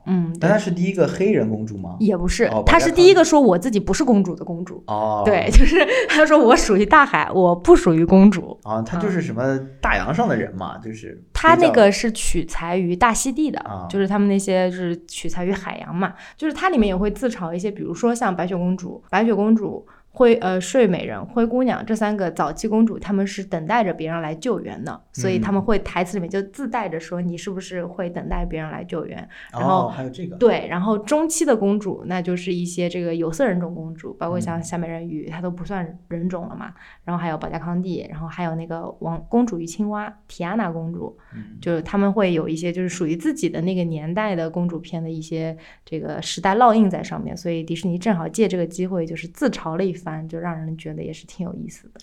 [0.00, 1.96] 哦，嗯，但她是第一个黑人公主吗？
[2.00, 4.82] 也不是哦，她是第一个说我自己不是公主的公主。
[4.86, 8.58] 哦， 对，就是她说我属于大海，我不属于公主。
[8.62, 29.26] 啊，她就是什么大洋上的人嘛，就是嗯她那个是取材于大溪地的，啊就是他们那些就是取材于海洋嘛，就是它里面也会自嘲一些，比如说像白雪公主，白雪公主灰呃睡美人、灰姑娘这三个早期公主，她们是等待着别人来救援的，所以他们会台词里面就自带着说你是不是会等待别人来救援。
[29.52, 36.74] 然后还有这个对，然后中期的公主那就是一些这个有色人种公主，包括像夏美人鱼，她都不算人种了嘛。
[37.04, 41.16] 然后还有保加康帝，然后还有那个王公主与青蛙提安娜公主，
[41.60, 50.28] 就是他们会有一些就是属于自己的那个年代的公主片的一些这个时代烙印在上面，所以迪士尼正好借这个机会就是自嘲了一番。
[50.28, 52.00] 就让人觉得也是挺有意思的。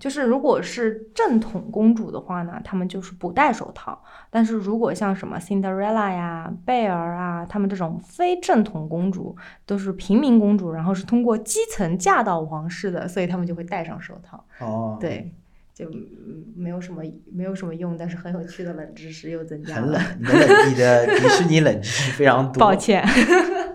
[0.00, 3.92] 就是如果是正统公主的话呢，她们就是不戴手套；
[4.30, 14.44] 但是如果像什么 Cinderella 呀、贝儿啊，她们这种非正统公主都是平民公主，然后是通过基层嫁到皇室的，所以她们就会戴上手套。
[14.60, 15.32] 哦，对，
[15.74, 15.90] 就
[16.54, 19.98] 没有什么没有什么用，但是很有趣的冷知识又增加了。
[19.98, 22.58] 很冷，你的你的迪士尼冷知识非常多。
[22.62, 23.04] 抱歉。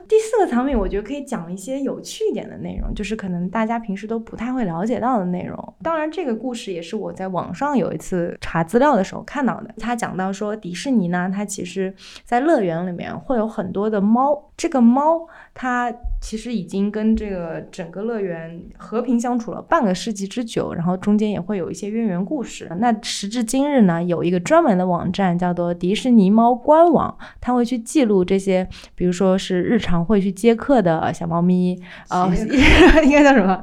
[0.06, 5.74] 第这个藏品，我觉得可以讲一些有趣一点的内容，就是可能大家平时都不太会了解到的内容。
[5.84, 9.72] 当然，这个故事也是我在网上有一次查资料的时候看到的。
[9.78, 11.93] 他讲到说，迪士尼呢，它其实
[12.26, 22.67] 在乐园里面会有很多的猫，这个猫它其实已经跟这个整个乐园和平相处了半个世纪之久，然后中间也会有一些渊源故事。
[22.80, 29.84] 那时至今日呢，有一个专门的网站叫做迪士尼猫官网，它会去记录这些，比如说是日。
[29.84, 32.27] 常会去接客的小猫咪，呃，
[33.05, 33.62] 应该叫什么？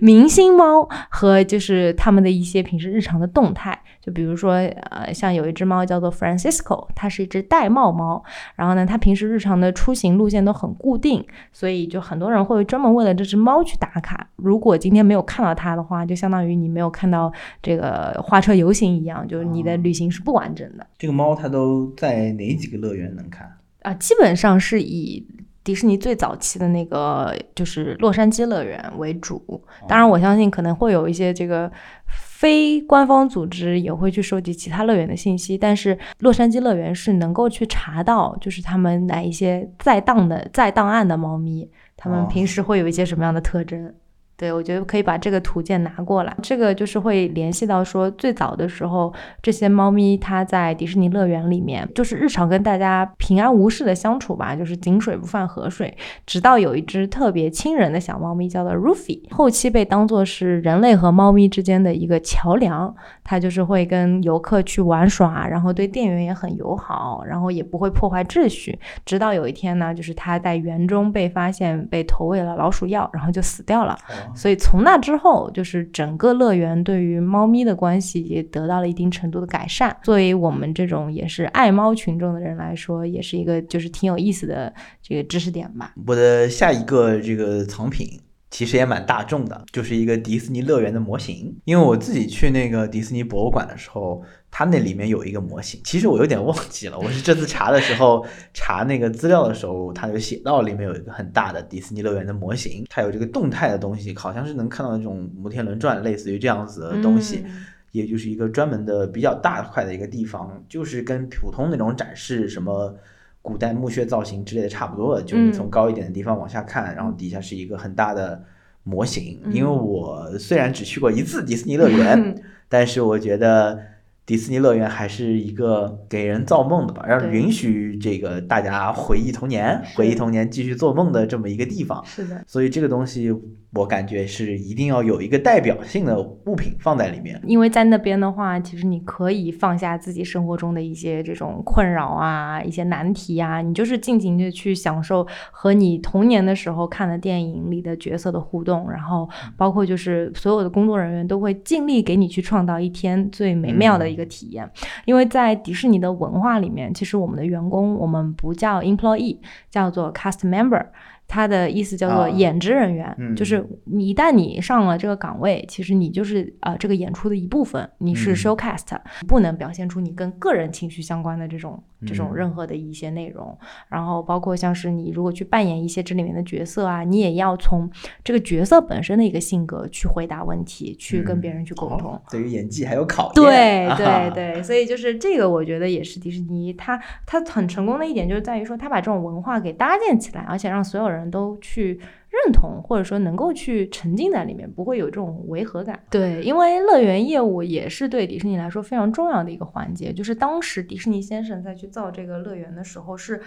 [0.00, 3.78] 明星猫和就是他们的一些平时日常的动态。
[4.00, 4.54] 就比如说，
[4.90, 8.20] 呃，像有一只猫叫做 Francisco，它是一只玳瑁猫。
[8.56, 14.26] 然后呢，它平时日常的出行路线都很固定，所以就很多人会专门为了这只猫去打卡。
[14.34, 20.84] 如果今天没有看到它的话，就相当于你没有看到这个花车游行一样，就是你的旅行是不完整的。
[20.98, 23.48] 这个猫它都在哪几个乐园能看？
[23.82, 25.24] 啊，基本上是以。
[25.64, 31.70] 迪士尼最早期的那个就是洛杉矶乐园为主，当然我相信可能会有一些这个
[32.08, 43.94] 非官方组织也会去收集其他乐园的信息，但是洛杉矶乐园是能够去查到，就是他们哪一些在档的在档案的猫咪，他们平时会有一些什么样的特征。
[44.42, 46.36] 对，我觉得可以把这个图鉴拿过来。
[46.42, 55.96] 这个就是会联系到说，最早的时候，这些猫咪它在迪士尼乐园里面，就是日常跟大家平安无事的相处吧，就是井水不犯河水。
[56.26, 62.92] 直到有一只特别亲人的小猫咪叫做 Ruffy，后期被当做是人类和猫咪之间的一个桥梁。
[63.22, 68.76] 它就是会跟游客去玩耍，然后对店员也很友好，然后也不会破坏秩序。
[69.06, 73.96] 直到有一天呢，就是它在园中被发现被投喂了老鼠药，然后就死掉了。
[74.34, 79.96] 所以从那之后，就是整个乐园对于猫咪的关系也得到了一定程度的改善。
[80.02, 85.94] 作为我们这种也是爱猫群众的人来说，也是一个就是挺有意思的这个知识点吧。
[86.06, 91.56] 我的下一个这个藏品其实也蛮大众的，就是一个迪士尼乐园的模型。
[91.64, 94.22] 因为我自己去那个迪士尼博物馆的时候。
[94.54, 96.98] 它那里面有一个模型，其实我有点忘记了。
[96.98, 107.46] 我是这次查的时候查那个资料的时候，它就写到里面有一个很大的迪士尼乐园的模型，它有这个动态的东西，好像是能看到那种摩天轮转，类似于这样子的东西，
[107.92, 112.94] 也就是一个专门的比较大块的一个地方，就是跟普通那种展示什么
[113.40, 118.44] 古代墓穴造型之类的差不多的，就是你从高一点的地方往下看，然后底下是一个很大的
[118.82, 119.40] 模型。
[119.50, 122.34] 因为我虽然只去过一次迪士尼乐园，
[122.68, 123.90] 但是我觉得。
[124.24, 132.02] 迪士尼乐园还是一个给人造梦的吧，让允许这个大家回忆童年、回忆童年、继续做梦的这么一个地方。
[132.04, 133.32] 是的，所以这个东西。
[133.74, 154.70] 我感觉是一定要有一个代表性的物品放在里面，因为在那边的话，其实你可以放下自己生活中的一些这种困扰啊、一些难题啊，你就是尽情的去享受和你童年的时候看的电影里的角色的互动，然后包括就是所有的工作人员都会尽力给你去创造一天最美妙的一个体验。
[155.06, 159.38] 因为在迪士尼的文化里面，其实我们的员工我们不叫 employee，
[159.70, 160.86] 叫做 cast member。
[161.32, 168.94] 它的意思叫做演职人员，就是你一旦你上了这个岗位，其实你就是呃这个演出的一部分，你是 show cast，
[169.26, 173.56] 不能表现出你跟个人情绪相关的这种这种任何的一些内容。
[173.88, 177.90] 然后包括像是你如果去扮演一些这里面的角色啊，你也要从
[178.22, 182.20] 这个角色本身的一个性格去回答问题，去跟别人去沟通。
[182.30, 183.34] 对于演技还有考验。
[183.36, 191.21] 对对对，所以就是这个，我觉得也是迪士尼它它很成功的一点，就是在于说它把这种文化给搭建起来，而且让所有人。
[191.30, 196.02] 都去认同，或者说能够去沉浸在里面，不会有这种违和感。
[196.10, 200.12] 对，因为乐园业务也是对迪士尼来说非常重要的一个环节。
[200.12, 203.40] 就是当时迪士尼先生在去造这个乐园的时候，是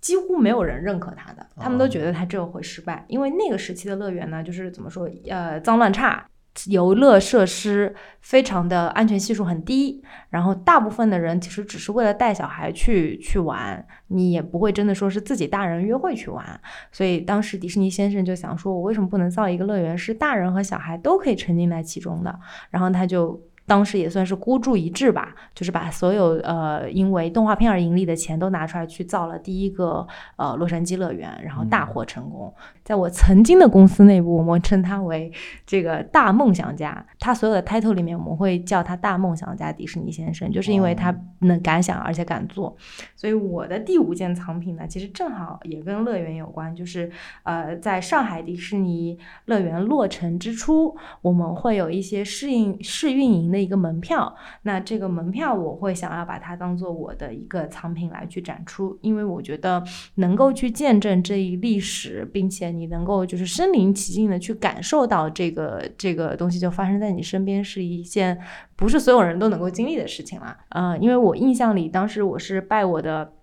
[0.00, 6.26] 几乎没有人认可他的，他们都哦觉得他这个会失败，因为那个时期的乐园呢，就是怎么说，呃，脏乱差。
[6.66, 16.60] 游乐设施非常的安全系数很低，然后大部分的人其实只是为了带小孩去去玩，你也不会真的说是自己大人约会去玩。
[16.90, 22.38] 所以当时迪士尼先生就想说，我为什么不能造一个乐园是大人和小孩都可以沉浸在其中的？
[22.70, 30.06] 然后他就当时也算是孤注一掷吧，就是把所有呃因为动画片而盈利的钱都拿出来去造了第一个
[30.36, 32.52] 呃洛杉矶乐园，然后大获成功。
[32.82, 35.30] 在我曾经的公司内部，我们称他为
[35.64, 37.04] 这个大梦想家。
[37.20, 42.76] 他所有的 title 里面，我们会叫他大梦想家迪士尼先生，就是因为他能敢想而且敢做。
[43.14, 47.08] 所以我的第五件藏品呢，其实正好也跟乐园有关，就是
[47.44, 54.34] 呃，在上海迪士尼乐园落成之初，我们会有一些试运试运营的一个门票。
[54.62, 59.84] 那这个门票，我会想要把它当做我的一个藏品来去展出，因为我觉得
[60.14, 68.38] 能够去见证这一历史，并且你能够就是身临其境的去感受到这个这个东西就发生在你身边，是一件
[68.74, 70.56] 不是所有人都能够经历的事情啦。
[70.70, 73.34] 嗯，因为我印象里，当时我是拜我的。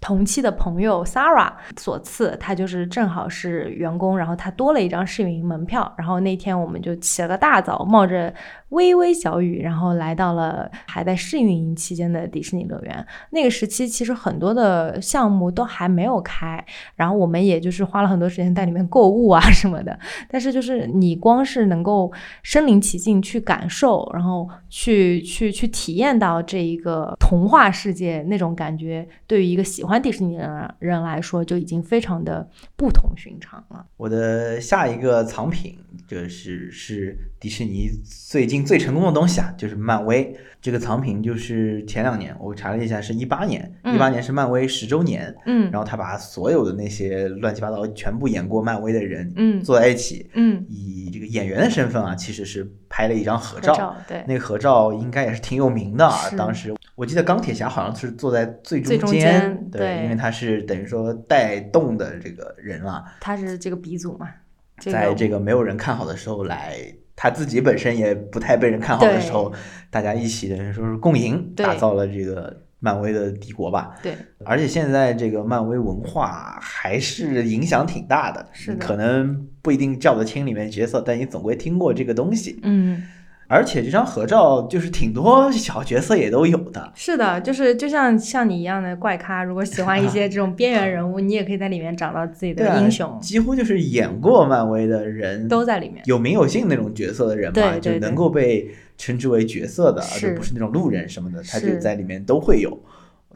[0.00, 8.32] 同期的朋友 Sara 所赐，他就是正好是员工，然后他多了一张试运营门票，然后那天我们就起了个大早，冒着
[8.70, 13.06] 微微小雨，然后来到了还在试运营期间的迪士尼乐园。
[13.30, 16.64] 那个时期其实很多的项目都还没有开，
[16.96, 19.98] 然后我们也就是花了很多时间在里面购物啊什么的。
[20.30, 22.10] 但是就是你光是能够
[22.42, 30.46] 身临其境去感受，然后去去去体验到这一个童话世界那种感觉，对于一个喜欢迪士尼的
[30.78, 33.86] 人人来说，就已经非常的不同寻常了。
[33.96, 40.36] 我的下一个藏品就是是迪士尼最近最成功的东西啊，就是漫威。
[40.60, 53.96] 这个藏品就是前两年我查了一下，是一八年，嗯一八年是漫威十周年，嗯然后他把所有的那些乱七八糟全部演过漫威的人嗯坐在一起，嗯，以这个演员的身份啊，其实是拍了一张合合照。
[54.06, 54.22] 对。
[54.28, 64.28] 那个合照应该也是挺有名的啊，当时我记得钢铁侠好像是坐在最最中间，间对，对因为他是等于说带动的这个人了，他是这个鼻祖嘛，
[64.76, 66.76] 这在这个没有人看好的时候来，
[67.16, 69.50] 他自己本身也不太被人看好的时候，
[69.88, 73.94] 大家一起等于说是共赢，打造了这个漫威的帝国吧。
[74.02, 74.12] 对
[74.44, 82.60] 而且现在这个漫威文化还是影响挺大的，是的可能不一定叫得清里面角色，但你总归听过这个东西。
[82.62, 83.02] 嗯。
[83.50, 96.00] 而且这张合照就是挺多小角色也都有的，是的，就是就像像你一样的怪咖，如果喜欢一些这种边缘人物，你也可以在里面找到自己的英雄，几乎就是演过漫威的人都在里面。
[96.06, 102.80] 有名有姓那种角色的人嘛，就能够被称之为角色的，而是不是那种路人什么的，他就在里面都会有。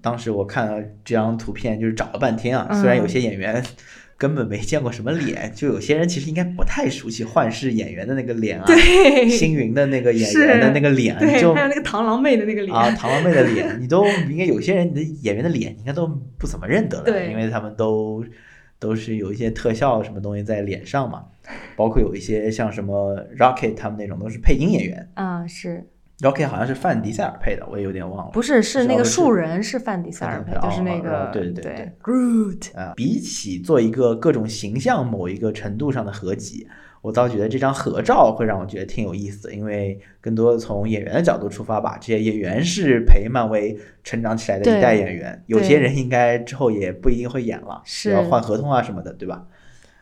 [0.00, 2.80] 当时我看了这张图片，就是找了半天啊，嗯。
[2.80, 3.60] 虽然有些演员
[4.16, 16.06] 根本没见过什么脸， 就有些人其实应该不太熟悉幻视演员的那个脸啊，对，星云的那个演员的那个脸，对，就还有那个螳螂妹的那个脸，啊，螳螂妹的脸， 你都应该有些人你的演员的脸应该都
[16.38, 17.30] 不怎么认得了，对。
[17.30, 18.24] 因为他们都
[18.78, 21.24] 都是有一些特效什么东西在脸上嘛，
[21.76, 25.08] 包括有一些像什么 Rocket 他们那种都是配音演员。
[25.14, 25.86] 啊，是
[26.24, 28.32] ，Rocket 好像是范迪塞尔配的，我也有点忘了。
[28.32, 31.92] 不是是那个树人是范迪塞尔配，就是那哦个哦对对对对。
[32.02, 36.66] Groot，啊，比起做一个各种形象某一个程度上的合集，
[37.02, 48.10] 我倒觉得这张合照会让我觉得挺有意思的，因为更多从演员的角度出发吧，这些演员是陪漫威成长起来的一代演员，有些人应该之后也不一定会演了，是。
[48.12, 49.46] 要换合同啊什么的，对吧？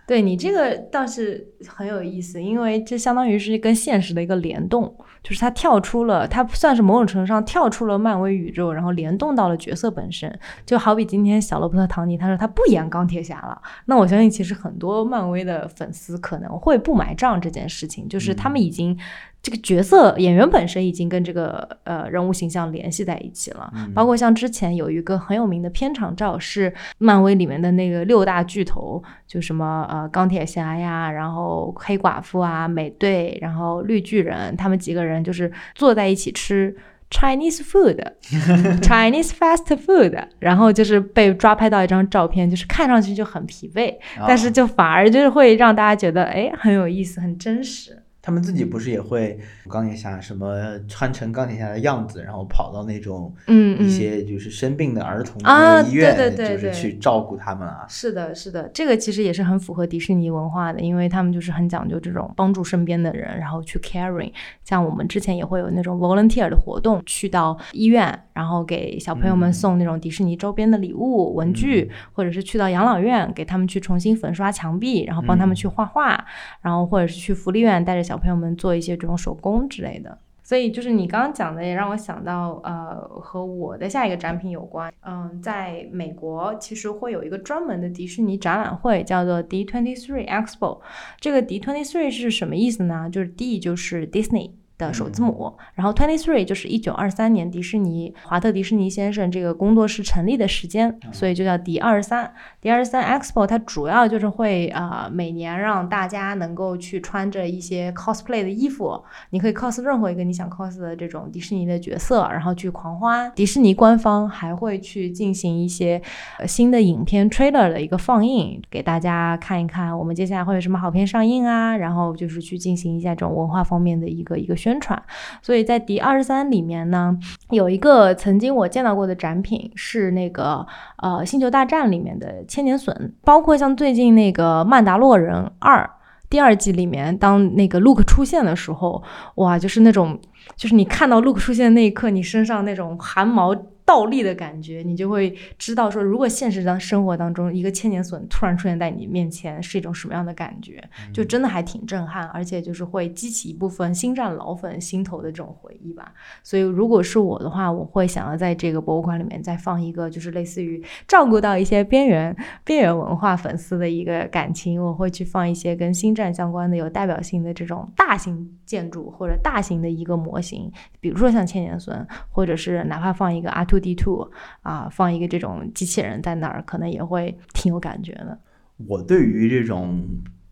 [0.05, 10.39] 对你这个倒是很有意思，因为这相当于是跟现实的一个联动，就是他跳出了，它算是某种程度上跳出了漫威宇宙，然后联动到了角色本身。
[10.66, 18.99] 就好比今天小罗伯特·唐尼他说他不演钢铁侠了，那我相信其实很多漫威的粉丝可能会不买账这件事情，就是他们已经。
[19.45, 36.74] 这个角色演员本身已经跟这个呃人物形象联系在一起了，嗯包括像之前有一个很有名的片场照是漫威里面的那个六大巨头，就什么呃钢铁侠呀，然后黑寡妇啊、美队，然后绿巨人，他们几个人就是坐在一起吃。
[37.12, 43.94] Chinese food，Chinese fast food， 然后就是被抓拍到一张照片，就是看上去就很疲惫，
[44.26, 48.01] 但是啊就反而就是会让大家觉得哎很有意思，很真实。
[48.23, 53.85] 他们自己不是也会钢铁侠什么穿成钢铁侠的样子，然后跑到那种嗯嗯。
[53.85, 57.85] 一些就是生病的儿童的啊那个医院，对对对就是去照顾他们啊。
[57.89, 64.33] 是的，是的，这个其实也是很符合迪士尼文化的，因为他们就是很讲究这种帮助身边的人，然后去 caring。
[64.62, 69.53] 像我们之前也会有那种 volunteer 的活动，去到医院，然后给小朋友们嗯。
[69.53, 75.57] 送那种迪士尼周边的礼物、文具，或者是去到养老院，给他们去重新粉刷墙壁，然后帮他们嗯。
[75.57, 76.25] 去画画，
[76.61, 80.18] 然后或者是去福利院带着小小朋友们做一些这种手工之类的。
[80.42, 84.92] 所以就是你刚刚讲的，也让我想到，呃，和我的下一个展品有关。
[85.00, 90.80] 嗯，在美国其实会有一个专门的迪士尼展览会，叫做 D Twenty Three Expo。
[91.18, 93.08] 这个 D Twenty Three 是什么意思呢？
[93.10, 94.50] 就是 D 就是 Disney。
[94.79, 102.33] 的首字母，然后 twenty three 就是一九二三年迪士尼华特迪士尼先生这个工作室成立的时间，所以就叫迪二十三。
[102.61, 113.31] 迪二十三 Expo 它主要就是会啊、呃每年让大家能够去穿着一些 cosplay 的衣服，你可以 cos 任何一个你想 cos 的这种迪士尼的角色，然后去狂欢。
[113.35, 116.01] 迪士尼官方还会去进行一些
[116.39, 125.02] 呃新的影片 trailer 的一个放映，给大家看一看我们接下来会有什么好片上映啊，然后就是去进行一下这种文化方面的一个一个宣传。
[125.42, 127.18] 所以在第二十三里面呢，
[127.50, 130.64] 有一个曾经我见到过的展品是那个
[130.98, 135.82] 呃《星球大战》里面的千年隼，包括像最近那个《曼达洛人二》。
[136.30, 139.02] 第二季里面，当那个 Luke 出现的时候，
[139.34, 140.18] 哇，就是那种，
[140.56, 143.54] 就是你看到 Luke 出现的那一刻，你身上那种汗毛
[143.85, 156.12] 倒立的感觉，你就会知道说，如果现实当生活当中一个千年隼突然出现在你面前，是一种什么样的感觉，就真的还挺震撼，而且就是会激起一部分星战老粉心头的这种回忆吧。
[156.43, 170.70] 所以如果是我的话，我会想要在这个博物馆里面再放一个，就是类似于照顾到一些边缘 边缘文化粉丝的一个感情，我会去放一些跟星战相关的有代表性的这种大型建筑或者大型的一个模型，
[171.01, 178.39] 比如说像千年隼，或者是哪怕放一个 R two D two 啊，放一个这种机器人在那儿，可能也会挺有感觉的。
[178.87, 180.05] 我对于这种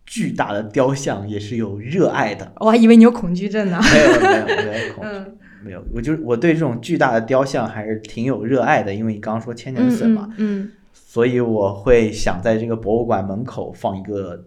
[0.06, 2.50] 巨大的雕像也是有热爱的。
[2.60, 3.78] 我还以为你有恐惧症呢。
[3.92, 14.46] 没有没有没有恐惧， 嗯没有，我就是我对这种巨大的雕像还是挺有热爱的，因为你刚刚说千年嗯隼嘛，嗯嗯，所以我会想在这个博物馆门口放一个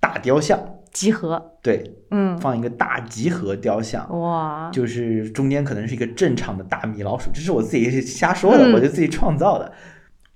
[0.00, 0.58] 大雕像，
[0.94, 4.08] 集合，对，嗯，放一个大集合雕像。
[4.18, 9.70] 哇，就是中间可能是一个正常的大米老鼠，这是我自己瞎说的，嗯我就自己创造的。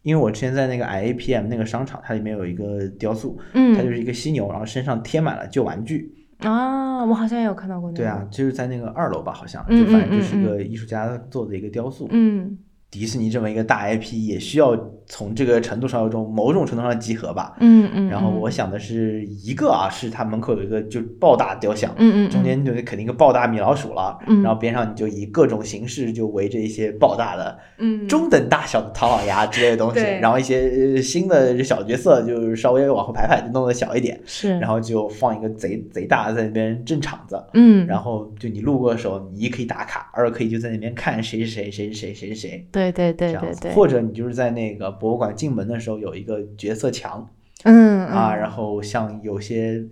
[0.03, 6.15] 因为我之前在那个 IAPM 那个商场，它里面有一个雕塑，嗯，它就是一个犀牛，然后身上贴满了旧玩具。
[6.39, 8.03] 啊，我好像也有看到过那个。
[8.03, 12.09] 对啊，，就是在那个二楼吧，好像嗯就反正就是嗯嗯个艺术家做的一个雕塑。
[12.11, 12.59] 嗯
[12.91, 14.75] 迪士尼这么一个大 IP 也需要
[15.09, 17.57] 从这个程度上有种某种程度上集合吧。
[17.61, 37.43] 嗯嗯，然后我想的是一个啊，是它门口有一个就爆大雕像，嗯嗯，中间就是肯定一个爆大米老鼠了，嗯然后边上你就以各种形式就围着一些爆大的、嗯中等大小的唐老鸭之类的东西，然后一些呃新的小角色就是稍微往后排排，弄得小一点，是，然后就放一个贼贼大在那边镇场子。
[37.55, 43.61] 嗯，然后就你路过的时候，你一可以打卡，二可以就在那边看谁是谁，谁是谁，谁是谁，对对这样子。
[43.61, 47.29] 对对对，或者你就是在那个博物馆进门的时候有一个角色墙
[47.65, 48.39] 嗯啊，嗯。
[48.39, 49.85] 然后像有些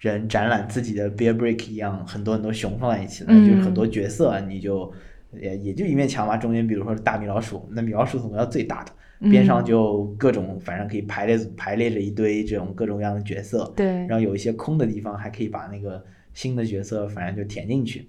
[0.00, 3.48] 人展览自己的 Bear Brick 一样，很多很多熊放在一起的，嗯。
[3.48, 4.92] 就是很多角色，啊你就
[5.40, 8.92] 也也就一面墙嘛，中间比如说大米老鼠，那米老鼠总要最大的，
[9.30, 13.86] 边上嗯就各种反正可以排列排列着一堆这种各种各样的角色，对。
[13.86, 18.08] 然，后有一些空的地方还可以把那个新的角色反正就填进去。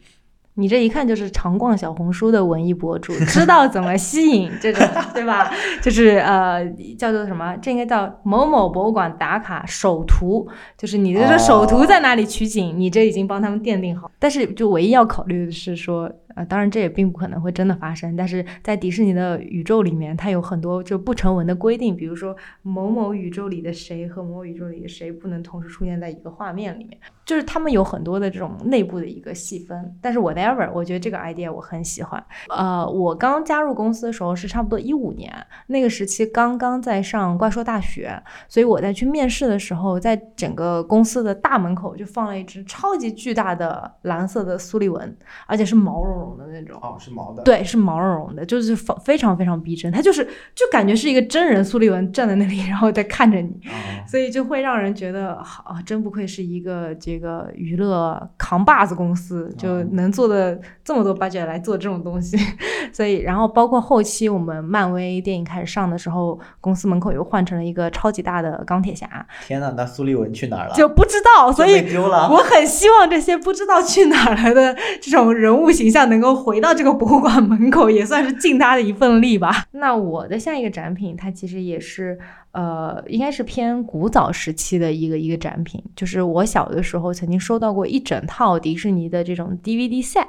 [0.55, 5.51] 你这一看就是常逛小红书的文艺博主，知道怎么吸引这种，对吧？
[5.81, 6.63] 就是呃，
[6.97, 7.55] 叫做什么？
[7.57, 10.47] 这应该叫某某博物馆打卡首图，
[10.77, 14.11] 就是你的这首图在哪里取景，你这已经帮他们奠定好。
[14.19, 26.97] 但是就唯一要考虑的是说，呃，当然这也并不可能会真的发生，但是在迪士尼的宇宙里面，它有很多就不成文的规定，比如说某某宇宙里的谁和某某宇宙里的谁不能同时出现在一个画面里面。
[27.25, 32.21] 就是他们有很多的这种内部的一个细分，但是 whatever，我觉得这个 idea 我很喜欢。
[32.49, 35.33] 呃，我刚加入公司的时候是差不多一五年，
[35.67, 45.15] 那个时期刚刚在上怪兽大学，所以我在去面试的时候，在整个公司的大门口就放了一只超级巨大的蓝色的苏利文，
[45.47, 46.79] 而且是毛茸茸的那种。
[46.81, 47.43] 哦，是毛的。
[47.43, 50.23] 对，是毛茸茸的，就是非非常非常逼真，他就是
[50.55, 53.71] 就感觉是一个真人苏立文站在那里，然后在看着你，哦
[54.07, 62.37] 所以就会让人觉得好，真不愧是一个这个娱乐扛把子公司，就哦能做的这么多 budget 来做这种东西。
[62.91, 70.73] 所以，然后包括后期我们漫威电影开始上的时候，公司门口又换成了一个超级大的钢铁侠，天呐，那苏立文去哪儿了？
[70.75, 72.29] 就不知道，所以丢了。
[72.29, 79.65] 我很希望这些不知道去哪儿了的这种人物形象能够回到这个博物馆门口，也算是尽他的一份力吧。
[79.71, 82.19] 那我的下一个展品，它其实也是
[82.53, 90.27] 呃，应该是偏古早时期的一个一个展品，就是我小的时候曾经收到过一整套迪士尼的这种 DVD set。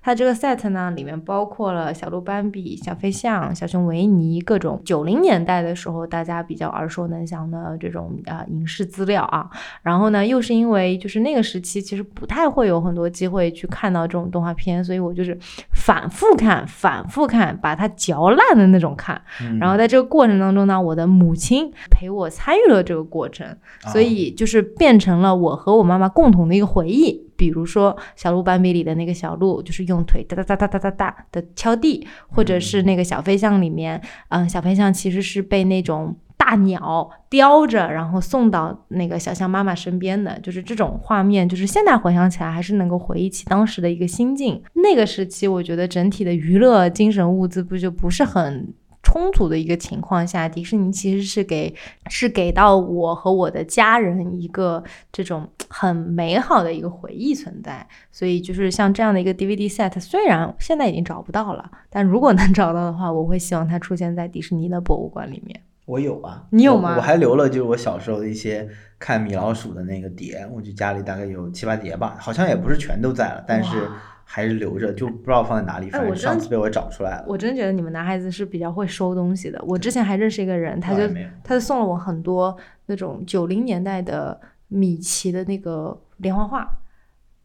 [0.00, 9.50] 它这个 set 呢，里面包括了小鹿斑比、小飞象、小熊维尼各种九零年代的时候大家比较耳熟能详的这种啊、呃影视资料啊。
[9.82, 15.36] 然后呢，又是因为就是那个时期其实不太会有很多机会去看到这种动画片，所以我就是
[15.72, 19.20] 反复看、反复看，把它嚼烂的那种看。
[19.40, 21.53] 嗯然后在这个过程当中呢，我的母亲
[21.90, 23.46] 陪我参与了这个过程，
[23.84, 27.22] 啊所以就是变成了我和我妈妈共同的一个回忆。
[27.36, 44.62] 比如说小鹿斑比里的那个小鹿，就是用腿哒哒哒哒哒哒哒的敲地，或者是那个小飞象里面，嗯，小飞象其实是被那种大鸟叼着，然后送到那个小象妈妈身边的，就是这种画面，就是现在回想起来还是能够回忆起当时的一个心境。
[44.74, 48.72] 那个时期，我觉得整体的娱乐精神物资不就不是很。
[49.04, 51.72] 充足的一个情况下，迪士尼其实是给
[52.08, 54.82] 是给到我和我的家人一个
[55.12, 65.60] 这种很美好的一个回忆存在，所以就是像这样的一个 DVD set，虽然现在已经找不到了，但如果能找到的话，我会希望它出现在迪士尼的博物馆里面。
[65.86, 68.66] 我有啊，你有吗我我还留了就是我小时候的一些
[68.98, 73.88] 看米老鼠的那个碟，我就家里大概有七八碟吧，好像也不是全都在了，但是哇
[74.24, 75.90] 还是留着，就不知道放在哪里。
[76.16, 79.62] 上次被我找出来了，我真觉得你们男孩子是比较会收东西的。
[79.66, 81.08] 我之前还认识一个人，他就
[81.42, 82.56] 他就送了我很多
[82.86, 86.68] 那种九零年代的米奇的那个连环画，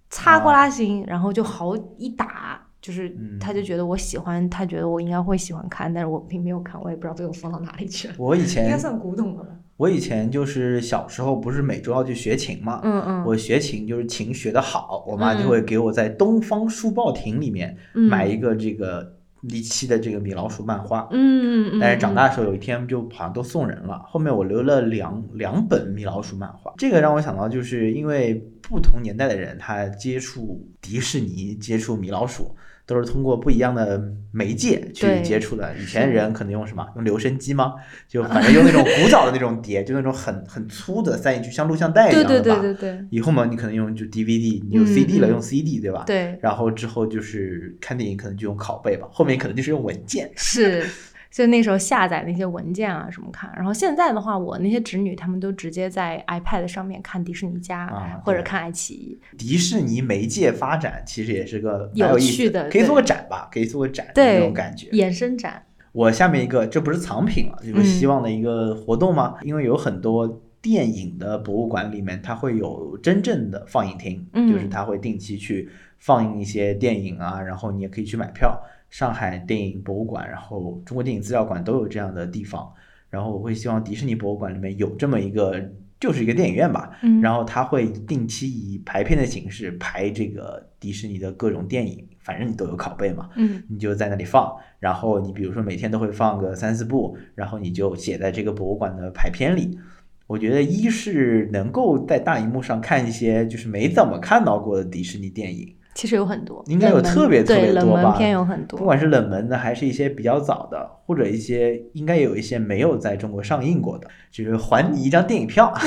[0.09, 2.65] 擦过拉型，然后就好一打。
[2.81, 8.13] 就是，嗯他就觉得我喜欢，他觉得我应该会喜欢看，但是我并没有看，我也不知道被我放到哪里去了。
[8.17, 9.49] 我以前应该算古董了吧？
[9.79, 21.07] 我以前就是小时候不是每周要去学琴嘛，嗯嗯，我学琴就是琴学得好，我妈嗯就会给我在东方书报亭里面嗯买一个这个离奇的这个米老鼠漫画。
[21.11, 24.03] 嗯嗯，但是长大的时候，有一天就好像都送人了。
[24.05, 32.53] 后面我留了两两本米老鼠漫画，这个让我想到，就是因为不同年代的人，他接触迪士尼、接触米老鼠，
[32.89, 35.71] 都是通过不一样的媒介去接触的。
[35.77, 36.83] 以前人可能用什么？
[36.95, 37.75] 用留声机吗？
[38.07, 42.41] 就反正用那种古早的那种碟，就那种很很粗的塞进去，像录像带一样的吧。
[42.41, 46.03] 对对对对以后嘛，你可能用就 DVD，你有嗯 CD 了，嗯用 CD 对吧？
[46.07, 50.31] 对，然后之后就是看电影，可能就用拷贝吧，后面可能就是用文件。
[50.35, 50.83] 是。
[51.31, 59.19] 就那时候下载那些文件啊什么看，然后现在的话，我那些侄女她们都直接在 iPad 上面看迪士尼家、啊或者看爱奇艺。
[59.37, 64.89] 迪士尼媒介发展其实也是个有有趣的可以做个展吧，可以做个展的那种感觉。
[64.89, 69.35] 衍生展，我下面一个，这不是藏品了，有个嗯希望的一个活动吗？
[69.43, 75.69] 因为有很多电影的博物馆里面，它会有真正的放映厅，嗯就是它会定期去
[75.99, 78.59] 放映一些电影啊，然后你也可以去买票。
[78.89, 82.71] 上海电影博物馆，然后中国电影资料馆都有这样的地方。
[83.09, 85.59] 然后我会希望迪士尼博物馆里面有这么一个，
[85.99, 94.55] 就是一个电影院吧，嗯，然后它会定期以排片的形式排这个迪士尼的各种电影，反正你都有拷贝嘛，嗯你就在那里放。
[94.77, 99.79] 然后你比如说每天都会放个三四部，然后你就写在这个博物馆的排片里。
[100.27, 115.73] 我觉得一是能够在大荧幕上看一些就是没怎么看到过的迪士尼电影，其实有很多，应该有特别特别对冷门多吧片有很多，不管是冷门的，还是一些比较早的，或者一些应该有一些没有在中国上映过的，就是还你一张电影票。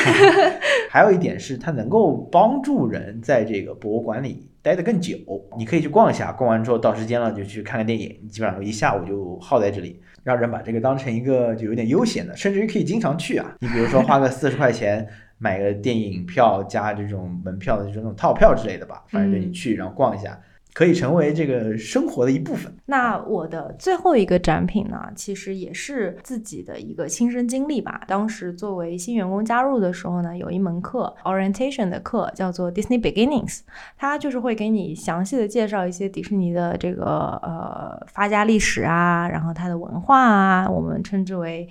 [0.91, 5.17] 还有一点是，它能够帮助人在这个博物馆里待得更久。
[5.57, 13.55] 你可以去逛一下，逛完之后到时间了就去看看电影，你基本上一下午就耗在这里，让人把这个当成一个就有点悠闲的，甚至于可以经常去啊。
[13.61, 15.09] 你比如说花个四十块钱。
[15.43, 20.39] 买个电影票加这种门票的这种套票之类的吧，反正就你嗯去然后逛一下，
[20.73, 22.73] 可以成为这个生活的一部分。
[22.87, 28.03] 那我的最后一个展品呢，其实也是自己的一个亲身经历吧。
[28.07, 33.63] 当时作为新员工加入的时候呢，有一门课 orientation 的课叫做 Disney Beginnings，
[33.99, 37.05] 它就是会给你详细的介绍一些迪士尼的这个
[37.43, 41.69] 呃发家历史啊，然后它的文化啊，我们称之为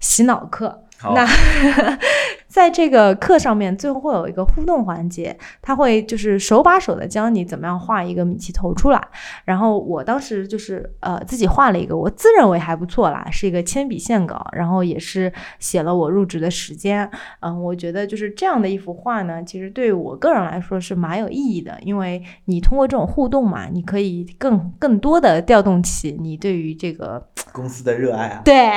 [0.00, 0.80] 洗脑课。
[1.14, 1.26] 那
[2.46, 9.08] 在这个课上面，最后会有一个互动环节，他会就是手把手的教你怎么样画一个米奇头出来。
[9.44, 17.10] 然后我当时就是呃自己画了一个，我自认为还不错啦，是一个铅笔线稿，然后也是写了我入职的时间。
[17.40, 28.42] 嗯，我觉得就是这样的一幅画呢，其实对我个人来说是蛮有意义的，因为你通过这种互动嘛，你可以更更多的调动起你对于这个公司的热爱啊。
[28.44, 28.70] 对，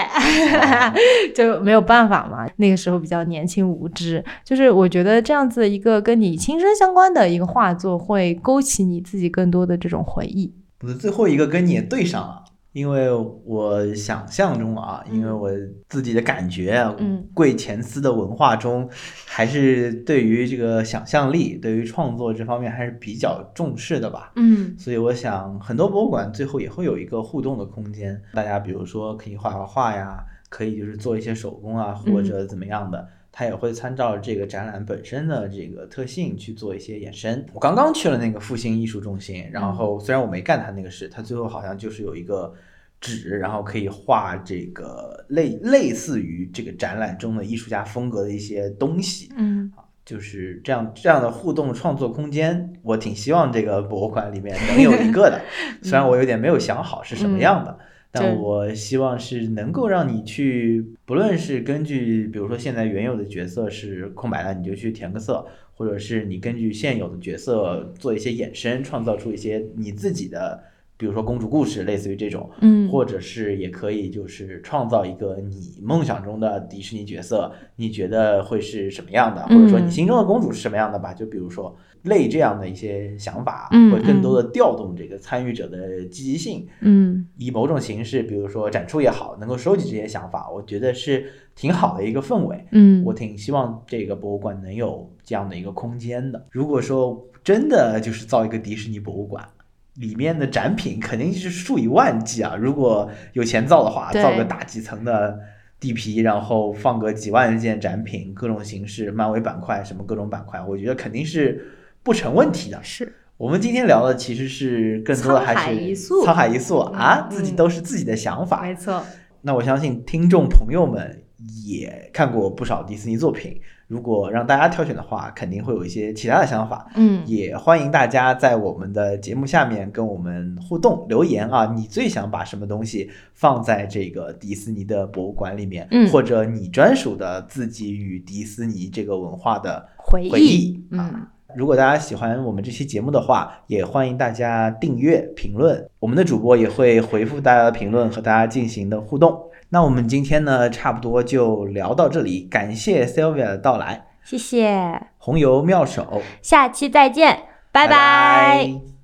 [1.35, 10.53] 就没有办法嘛，那个时候比较年轻无知，就是我觉得这样子一个跟你亲身相关的一个画作，会勾起你自己更多的这种回忆。
[10.81, 13.09] 我的最后一个跟你也对上了，因为
[13.43, 15.49] 我想象中啊，因为我
[15.89, 18.87] 自己的感觉啊，嗯贵前司的文化中，
[19.25, 24.31] 还是对于这个想象力、对于创作这方面还是比较重视的吧。
[24.35, 37.45] 嗯所以我想，很多博物馆最后也会有一个互动的空间，大家比如说可以画画画呀，可以就是做一些手工啊，或者怎么样的，他也会参照这个展览本身的这个特性去做一些延伸。
[37.53, 42.53] 我刚刚去了那个复兴艺术中心，然后虽然我没干他那个事，他最后好像就是有一个
[42.99, 49.29] 纸，然后可以画这个类类似于这个展览中的艺术家风格的一些东西。
[49.37, 49.71] 嗯
[50.05, 55.41] 就是这样这样的互动创作空间，我挺希望这个博物馆里面 能有一个的。
[55.83, 57.77] 虽然我有点没有想好是什么样的，
[58.11, 65.45] 但我希望是能够让你去，不论是根据比如说现在原有的角色是空白的，你就去填个色，
[65.75, 70.63] 或者是你根据现有的角色做一些衍生，创造出一些你自己的，
[70.97, 72.49] 比如说公主故事，类似于这种。
[72.61, 81.13] 嗯或者是也可以就是创造一个你梦想中的迪士尼角色，你觉得会是什么样的，或者说你嗯心中的公主是什么样的吧？
[81.13, 92.65] 就比如说类这样的一些想法，嗯会更多的调动这个参与者的积极性，嗯以某种形式，比如说展出也好，能够收集这些想法，我觉得是挺好的一个氛围。
[92.71, 96.45] 嗯，我挺希望这个博物馆能有这样的一个空间的。
[96.51, 99.47] 如果说真的就是造一个迪士尼博物馆，
[99.95, 102.55] 里面的展品肯定是数以万计啊！
[102.55, 105.39] 如果有钱造的话，造个大几层的
[105.79, 111.65] 地皮，然后放个几万件展品，各种形式，漫威板块什么各种板块，我觉得肯定是
[112.07, 112.81] 不成问题的。
[112.81, 118.61] 是我们今天聊的其实是更多的还是沧海一粟啊，嗯自己都是自己的想法。
[118.61, 119.03] 没错，
[119.41, 121.21] 那我相信听众朋友们
[121.65, 126.87] 也看过不少迪士尼作品，如果让大家挑选的话，肯定会有一些其他的想法。
[126.95, 141.33] 嗯也欢迎大家在我们的节目下面跟我们互动留言啊，你最想把什么东西放在这个迪士尼的博物馆里面，嗯或者你专属的自己与迪士尼这个文化的回回忆嗯啊。
[141.55, 149.41] 如果大家喜欢我们这期节目的话，也欢迎大家订阅、评论，我们的主播也会回复大家的评论和大家进行的互动。
[149.69, 157.39] 那我们今天呢，差不多就聊到这里，感谢 Sylvia 的到来，谢谢，红油妙手，下期再见，
[157.71, 158.96] 拜拜